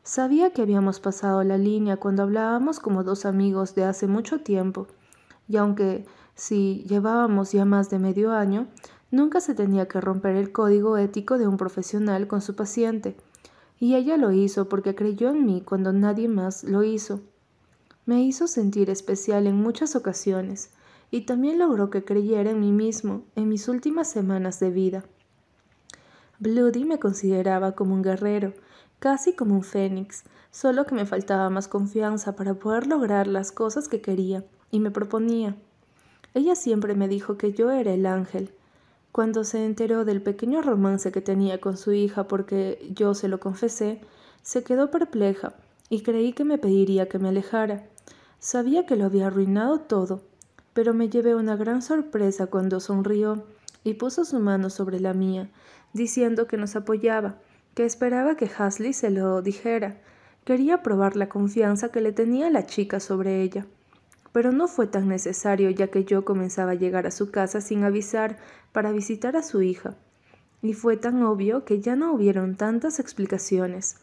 Sabía 0.02 0.52
que 0.52 0.64
habíamos 0.64 1.00
pasado 1.00 1.44
la 1.44 1.58
línea 1.58 1.98
cuando 1.98 2.24
hablábamos 2.24 2.80
como 2.80 3.04
dos 3.04 3.26
amigos 3.26 3.76
de 3.76 3.84
hace 3.84 4.08
mucho 4.08 4.42
tiempo, 4.42 4.88
y 5.48 5.58
aunque 5.58 6.06
si 6.34 6.84
llevábamos 6.90 7.52
ya 7.52 7.66
más 7.66 7.92
de 7.92 8.00
medio 8.00 8.32
año, 8.32 8.68
nunca 9.12 9.40
se 9.40 9.54
tenía 9.54 9.88
que 9.88 10.02
romper 10.02 10.36
el 10.36 10.52
código 10.52 10.98
ético 10.98 11.38
de 11.38 11.48
un 11.48 11.58
profesional 11.58 12.28
con 12.28 12.42
su 12.42 12.56
paciente 12.56 13.16
y 13.80 13.96
ella 13.96 14.18
lo 14.18 14.32
hizo 14.32 14.68
porque 14.68 14.96
creyó 14.96 15.30
en 15.30 15.46
mí 15.46 15.62
cuando 15.62 15.94
nadie 15.94 16.28
más 16.28 16.64
lo 16.64 16.84
hizo. 16.84 17.22
Me 18.06 18.22
hizo 18.24 18.48
sentir 18.48 18.90
especial 18.90 19.48
en 19.48 19.56
muchas 19.56 19.96
ocasiones 19.96 20.72
y 21.12 21.22
también 21.22 21.60
logró 21.60 21.90
que 21.90 22.04
creyera 22.04 22.52
en 22.52 22.60
mí 22.60 22.72
mismo 22.72 23.24
en 23.36 23.48
mis 23.50 23.68
últimas 23.68 24.10
semanas 24.10 24.60
de 24.60 24.72
vida. 24.72 25.06
Bloody 26.40 26.86
me 26.86 27.00
consideraba 27.00 27.74
como 27.74 27.96
un 27.96 28.02
guerrero, 28.02 28.54
casi 29.00 29.34
como 29.34 29.56
un 29.56 29.64
fénix, 29.64 30.24
solo 30.52 30.86
que 30.86 30.96
me 30.96 31.06
faltaba 31.06 31.50
más 31.50 31.68
confianza 31.68 32.36
para 32.36 32.56
poder 32.56 32.88
lograr 32.88 33.28
las 33.28 33.52
cosas 33.52 33.88
que 33.88 34.02
quería 34.02 34.46
y 34.72 34.80
me 34.80 34.92
proponía. 34.92 35.56
Ella 36.34 36.56
siempre 36.56 36.96
me 36.96 37.08
dijo 37.08 37.38
que 37.38 37.54
yo 37.54 37.72
era 37.72 37.94
el 37.94 38.06
ángel, 38.06 38.54
cuando 39.12 39.44
se 39.44 39.66
enteró 39.66 40.06
del 40.06 40.22
pequeño 40.22 40.62
romance 40.62 41.12
que 41.12 41.22
tenía 41.22 41.60
con 41.60 41.78
su 41.78 41.94
hija 41.94 42.28
porque 42.28 42.92
yo 42.94 43.14
se 43.14 43.28
lo 43.28 43.40
confesé, 43.40 44.02
se 44.44 44.64
quedó 44.64 44.92
perpleja 44.92 45.54
y 45.90 46.02
creí 46.02 46.34
que 46.34 46.44
me 46.46 46.58
pediría 46.58 47.10
que 47.10 47.20
me 47.20 47.30
alejara. 47.30 47.88
Sabía 48.40 48.86
que 48.86 48.96
lo 48.96 49.06
había 49.06 49.28
arruinado 49.28 49.80
todo, 49.80 50.22
pero 50.74 50.94
me 50.94 51.10
llevé 51.10 51.36
una 51.36 51.56
gran 51.56 51.82
sorpresa 51.82 52.48
cuando 52.48 52.80
sonrió 52.80 53.44
y 53.84 53.96
puso 53.96 54.26
su 54.26 54.40
mano 54.40 54.70
sobre 54.70 55.00
la 55.00 55.14
mía, 55.14 55.50
diciendo 55.94 56.48
que 56.48 56.58
nos 56.58 56.76
apoyaba, 56.76 57.38
que 57.74 57.86
esperaba 57.86 58.36
que 58.36 58.50
Hasley 58.56 58.94
se 58.94 59.10
lo 59.10 59.42
dijera. 59.42 59.98
Quería 60.46 60.84
probar 60.84 61.16
la 61.16 61.30
confianza 61.30 61.90
que 61.90 62.02
le 62.02 62.12
tenía 62.12 62.50
la 62.50 62.66
chica 62.66 63.00
sobre 63.00 63.42
ella. 63.42 63.66
Pero 64.32 64.52
no 64.52 64.68
fue 64.68 64.88
tan 64.88 65.08
necesario 65.08 65.70
ya 65.70 65.88
que 65.88 66.06
yo 66.06 66.26
comenzaba 66.26 66.72
a 66.72 66.76
llegar 66.76 67.08
a 67.08 67.12
su 67.12 67.32
casa 67.32 67.62
sin 67.62 67.84
avisar 67.84 68.38
para 68.72 68.92
visitar 68.92 69.36
a 69.36 69.44
su 69.44 69.62
hija. 69.62 69.96
Y 70.62 70.74
fue 70.74 70.98
tan 70.98 71.24
obvio 71.24 71.66
que 71.66 71.82
ya 71.82 71.96
no 71.96 72.14
hubieron 72.14 72.56
tantas 72.56 73.00
explicaciones. 73.00 73.98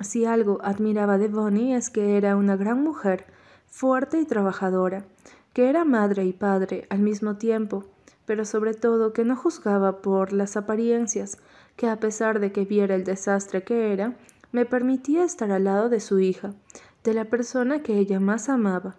Si 0.00 0.24
algo 0.24 0.60
admiraba 0.62 1.18
de 1.18 1.28
Bonnie 1.28 1.74
es 1.74 1.90
que 1.90 2.16
era 2.16 2.36
una 2.36 2.56
gran 2.56 2.82
mujer, 2.82 3.26
fuerte 3.66 4.20
y 4.20 4.24
trabajadora, 4.24 5.04
que 5.52 5.68
era 5.68 5.84
madre 5.84 6.24
y 6.24 6.32
padre 6.32 6.86
al 6.88 7.00
mismo 7.00 7.36
tiempo, 7.36 7.84
pero 8.24 8.44
sobre 8.44 8.74
todo 8.74 9.12
que 9.12 9.24
no 9.24 9.34
juzgaba 9.34 10.00
por 10.02 10.32
las 10.32 10.56
apariencias, 10.56 11.38
que 11.76 11.88
a 11.88 11.96
pesar 11.96 12.40
de 12.40 12.52
que 12.52 12.64
viera 12.64 12.94
el 12.94 13.04
desastre 13.04 13.64
que 13.64 13.92
era, 13.92 14.16
me 14.52 14.66
permitía 14.66 15.24
estar 15.24 15.50
al 15.50 15.64
lado 15.64 15.88
de 15.88 16.00
su 16.00 16.20
hija, 16.20 16.54
de 17.04 17.14
la 17.14 17.24
persona 17.24 17.82
que 17.82 17.98
ella 17.98 18.20
más 18.20 18.48
amaba. 18.48 18.96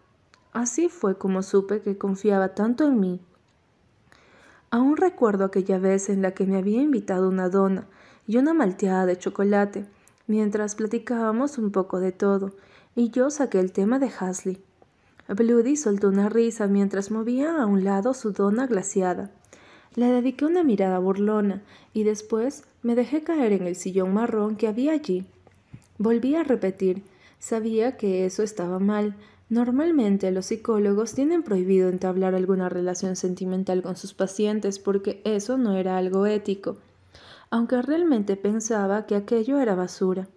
Así 0.54 0.90
fue 0.90 1.18
como 1.18 1.44
supe 1.44 1.82
que 1.82 1.98
confiaba 1.98 2.56
tanto 2.56 2.86
en 2.86 3.00
mí. 3.00 3.20
Aún 4.72 4.98
recuerdo 4.98 5.46
aquella 5.46 5.80
vez 5.80 6.10
en 6.10 6.22
la 6.22 6.32
que 6.32 6.46
me 6.46 6.58
había 6.58 6.82
invitado 6.82 7.28
una 7.28 7.50
dona 7.50 7.88
y 8.28 8.38
una 8.38 8.54
malteada 8.54 9.06
de 9.06 9.18
chocolate, 9.18 9.86
mientras 10.28 10.76
platicábamos 10.76 11.58
un 11.58 11.72
poco 11.72 12.00
de 12.00 12.12
todo, 12.12 12.54
y 12.96 13.10
yo 13.10 13.30
saqué 13.30 13.60
el 13.60 13.72
tema 13.72 13.98
de 13.98 14.12
Hasley. 14.20 14.62
Bloody 15.28 15.76
soltó 15.76 16.10
una 16.10 16.30
risa 16.30 16.68
mientras 16.68 17.12
movía 17.12 17.62
a 17.62 17.66
un 17.66 17.84
lado 17.84 18.14
su 18.14 18.32
dona 18.32 18.66
glaciada. 18.68 19.32
Le 19.96 20.08
dediqué 20.08 20.46
una 20.46 20.64
mirada 20.64 21.00
burlona 21.00 21.62
y 21.94 22.04
después 22.04 22.64
me 22.84 22.96
dejé 22.96 23.24
caer 23.24 23.54
en 23.54 23.68
el 23.68 23.76
sillón 23.76 24.14
marrón 24.14 24.56
que 24.56 24.68
había 24.68 24.92
allí. 24.94 25.26
Volví 25.98 26.36
a 26.36 26.44
repetir, 26.44 27.04
sabía 27.40 27.98
que 27.98 28.26
eso 28.26 28.44
estaba 28.44 28.80
mal. 28.80 29.16
Normalmente 29.50 30.32
los 30.32 30.46
psicólogos 30.48 31.14
tienen 31.14 31.44
prohibido 31.44 31.90
entablar 31.90 32.36
alguna 32.36 32.70
relación 32.70 33.16
sentimental 33.16 33.82
con 33.82 33.96
sus 33.96 34.14
pacientes 34.14 34.80
porque 34.80 35.22
eso 35.26 35.58
no 35.58 35.76
era 35.76 35.98
algo 35.98 36.26
ético 36.26 36.78
aunque 37.50 37.82
realmente 37.82 38.36
pensaba 38.36 39.06
que 39.06 39.16
aquello 39.16 39.60
era 39.60 39.76
basura. 39.76 40.28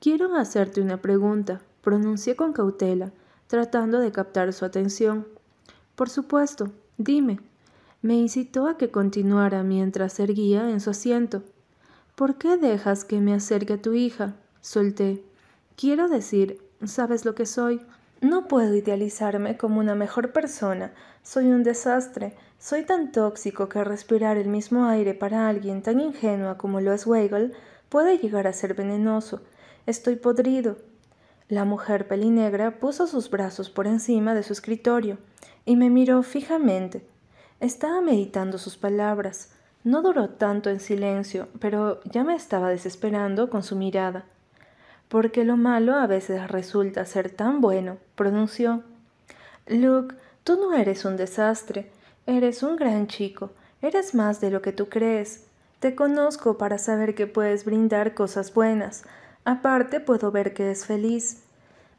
Quiero 0.00 0.34
hacerte 0.36 0.80
una 0.80 1.00
pregunta, 1.00 1.62
pronuncié 1.80 2.36
con 2.36 2.52
cautela, 2.52 3.12
tratando 3.46 4.00
de 4.00 4.12
captar 4.12 4.52
su 4.52 4.64
atención. 4.64 5.26
Por 5.94 6.10
supuesto, 6.10 6.70
dime. 6.98 7.40
Me 8.02 8.14
incitó 8.14 8.66
a 8.66 8.76
que 8.76 8.90
continuara 8.90 9.62
mientras 9.62 10.20
erguía 10.20 10.70
en 10.70 10.80
su 10.80 10.90
asiento. 10.90 11.42
¿Por 12.14 12.36
qué 12.36 12.56
dejas 12.56 13.04
que 13.04 13.20
me 13.20 13.34
acerque 13.34 13.74
a 13.74 13.82
tu 13.82 13.94
hija? 13.94 14.34
Solté. 14.60 15.24
Quiero 15.76 16.08
decir, 16.08 16.60
¿sabes 16.84 17.24
lo 17.24 17.34
que 17.34 17.46
soy? 17.46 17.80
No 18.22 18.48
puedo 18.48 18.74
idealizarme 18.74 19.58
como 19.58 19.78
una 19.78 19.94
mejor 19.94 20.32
persona. 20.32 20.92
Soy 21.22 21.46
un 21.46 21.62
desastre. 21.62 22.34
Soy 22.58 22.82
tan 22.84 23.12
tóxico 23.12 23.68
que 23.68 23.84
respirar 23.84 24.38
el 24.38 24.48
mismo 24.48 24.86
aire 24.86 25.12
para 25.12 25.48
alguien 25.48 25.82
tan 25.82 26.00
ingenua 26.00 26.56
como 26.56 26.80
lo 26.80 26.94
es 26.94 27.06
Weigel 27.06 27.52
puede 27.90 28.16
llegar 28.16 28.46
a 28.46 28.54
ser 28.54 28.72
venenoso. 28.72 29.42
Estoy 29.84 30.16
podrido. 30.16 30.78
La 31.48 31.66
mujer 31.66 32.08
pelinegra 32.08 32.80
puso 32.80 33.06
sus 33.06 33.28
brazos 33.28 33.68
por 33.68 33.86
encima 33.86 34.34
de 34.34 34.42
su 34.42 34.54
escritorio 34.54 35.18
y 35.66 35.76
me 35.76 35.90
miró 35.90 36.22
fijamente. 36.22 37.06
Estaba 37.60 38.00
meditando 38.00 38.56
sus 38.56 38.78
palabras. 38.78 39.52
No 39.84 40.00
duró 40.00 40.30
tanto 40.30 40.70
en 40.70 40.80
silencio, 40.80 41.48
pero 41.60 42.00
ya 42.04 42.24
me 42.24 42.34
estaba 42.34 42.70
desesperando 42.70 43.50
con 43.50 43.62
su 43.62 43.76
mirada 43.76 44.24
porque 45.08 45.44
lo 45.44 45.56
malo 45.56 45.94
a 45.94 46.06
veces 46.06 46.48
resulta 46.48 47.04
ser 47.04 47.30
tan 47.30 47.60
bueno, 47.60 47.98
pronunció. 48.14 48.82
Luke, 49.66 50.14
tú 50.44 50.56
no 50.56 50.74
eres 50.74 51.04
un 51.04 51.16
desastre, 51.16 51.90
eres 52.26 52.62
un 52.62 52.76
gran 52.76 53.06
chico, 53.06 53.50
eres 53.82 54.14
más 54.14 54.40
de 54.40 54.50
lo 54.50 54.62
que 54.62 54.72
tú 54.72 54.88
crees. 54.88 55.44
Te 55.80 55.94
conozco 55.94 56.58
para 56.58 56.78
saber 56.78 57.14
que 57.14 57.26
puedes 57.26 57.64
brindar 57.64 58.14
cosas 58.14 58.52
buenas. 58.52 59.04
Aparte 59.44 60.00
puedo 60.00 60.32
ver 60.32 60.54
que 60.54 60.70
es 60.70 60.86
feliz. 60.86 61.42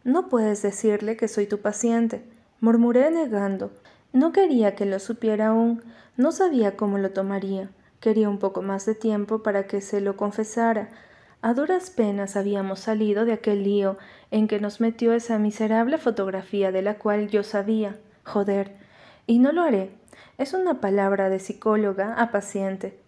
No 0.03 0.29
puedes 0.29 0.61
decirle 0.61 1.15
que 1.15 1.27
soy 1.27 1.47
tu 1.47 1.59
paciente, 1.59 2.23
murmuré 2.59 3.11
negando. 3.11 3.71
No 4.13 4.31
quería 4.31 4.75
que 4.75 4.85
lo 4.85 4.99
supiera 4.99 5.47
aún, 5.49 5.83
no 6.15 6.31
sabía 6.31 6.75
cómo 6.75 6.97
lo 6.97 7.11
tomaría. 7.11 7.69
Quería 7.99 8.29
un 8.29 8.39
poco 8.39 8.61
más 8.61 8.85
de 8.85 8.95
tiempo 8.95 9.43
para 9.43 9.67
que 9.67 9.81
se 9.81 10.01
lo 10.01 10.17
confesara, 10.17 10.89
a 11.41 11.54
duras 11.54 11.89
penas 11.89 12.36
habíamos 12.36 12.80
salido 12.80 13.26
de 13.26 13.34
aquel 13.34 13.63
lío 13.63 13.97
en 14.32 14.47
que 14.47 14.60
nos 14.60 14.82
metió 14.82 15.13
esa 15.13 15.38
miserable 15.38 15.97
fotografía 15.97 16.71
de 16.71 16.82
la 16.82 16.95
cual 16.95 17.30
yo 17.30 17.43
sabía, 17.43 17.95
joder, 18.23 18.71
y 19.28 19.39
no 19.39 19.52
lo 19.52 19.62
haré. 19.62 19.91
Es 20.38 20.54
una 20.54 20.82
palabra 20.82 21.30
de 21.30 21.39
psicóloga 21.39 22.15
a 22.15 22.32
paciente. 22.32 23.00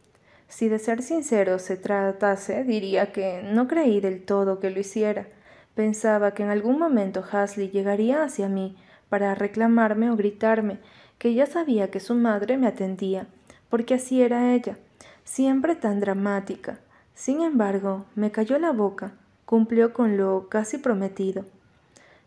Si 0.48 0.68
de 0.70 0.80
ser 0.80 1.02
sincero 1.02 1.60
se 1.60 1.78
tratase, 1.78 2.64
diría 2.64 3.12
que 3.12 3.44
no 3.44 3.68
creí 3.68 4.00
del 4.00 4.24
todo 4.24 4.60
que 4.60 4.70
lo 4.70 4.80
hiciera. 4.80 5.28
Pensaba 5.76 6.34
que 6.34 6.44
en 6.44 6.50
algún 6.50 6.80
momento 6.80 7.24
Hasley 7.32 7.70
llegaría 7.70 8.24
hacia 8.24 8.50
mí 8.50 8.76
para 9.10 9.36
reclamarme 9.36 10.10
o 10.12 10.16
gritarme, 10.16 10.80
que 11.18 11.34
ya 11.34 11.46
sabía 11.46 11.92
que 11.92 12.00
su 12.00 12.16
madre 12.16 12.58
me 12.58 12.68
atendía, 12.68 13.28
porque 13.70 13.96
así 13.96 14.22
era 14.22 14.54
ella, 14.54 14.78
siempre 15.24 15.76
tan 15.76 16.00
dramática, 16.00 16.80
sin 17.20 17.42
embargo, 17.42 18.06
me 18.16 18.32
cayó 18.32 18.58
la 18.60 18.72
boca, 18.72 19.12
cumplió 19.46 19.92
con 19.92 20.16
lo 20.16 20.48
casi 20.48 20.78
prometido. 20.78 21.44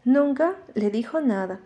Nunca 0.04 0.56
le 0.74 0.90
dijo 0.90 1.22
nada, 1.22 1.60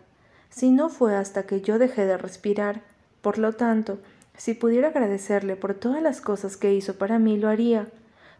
si 0.49 0.71
no 0.71 0.87
fue 0.87 1.13
hasta 1.13 1.43
que 1.43 1.59
yo 1.59 1.77
dejé 1.77 2.05
de 2.05 2.17
respirar. 2.17 2.83
Por 3.21 3.37
lo 3.37 3.51
tanto, 3.51 3.99
si 4.37 4.53
pudiera 4.53 4.87
agradecerle 4.87 5.57
por 5.57 5.73
todas 5.73 6.01
las 6.01 6.21
cosas 6.21 6.55
que 6.55 6.73
hizo 6.73 6.97
para 6.97 7.19
mí, 7.19 7.37
lo 7.37 7.49
haría, 7.49 7.89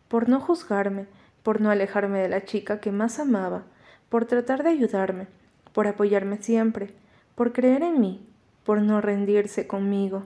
por 0.08 0.30
no 0.30 0.40
juzgarme, 0.40 1.06
por 1.44 1.60
no 1.60 1.70
alejarme 1.70 2.20
de 2.20 2.30
la 2.30 2.46
chica 2.46 2.80
que 2.80 2.94
más 2.94 3.20
amaba, 3.20 3.64
por 4.08 4.24
tratar 4.24 4.64
de 4.64 4.70
ayudarme, 4.70 5.28
por 5.74 5.88
apoyarme 5.88 6.38
siempre, 6.38 6.94
por 7.36 7.52
creer 7.52 7.84
en 7.84 8.00
mí, 8.00 8.26
por 8.64 8.82
no 8.82 9.02
rendirse 9.02 9.68
conmigo, 9.68 10.24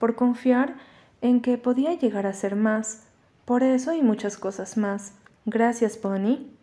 por 0.00 0.16
confiar 0.16 0.74
en 1.20 1.40
que 1.40 1.58
podía 1.58 1.94
llegar 1.94 2.26
a 2.26 2.32
ser 2.32 2.56
más, 2.56 3.04
por 3.50 3.64
eso 3.64 3.92
y 3.92 4.00
muchas 4.00 4.36
cosas 4.36 4.76
más. 4.76 5.12
Gracias, 5.44 5.96
Pony. 5.96 6.59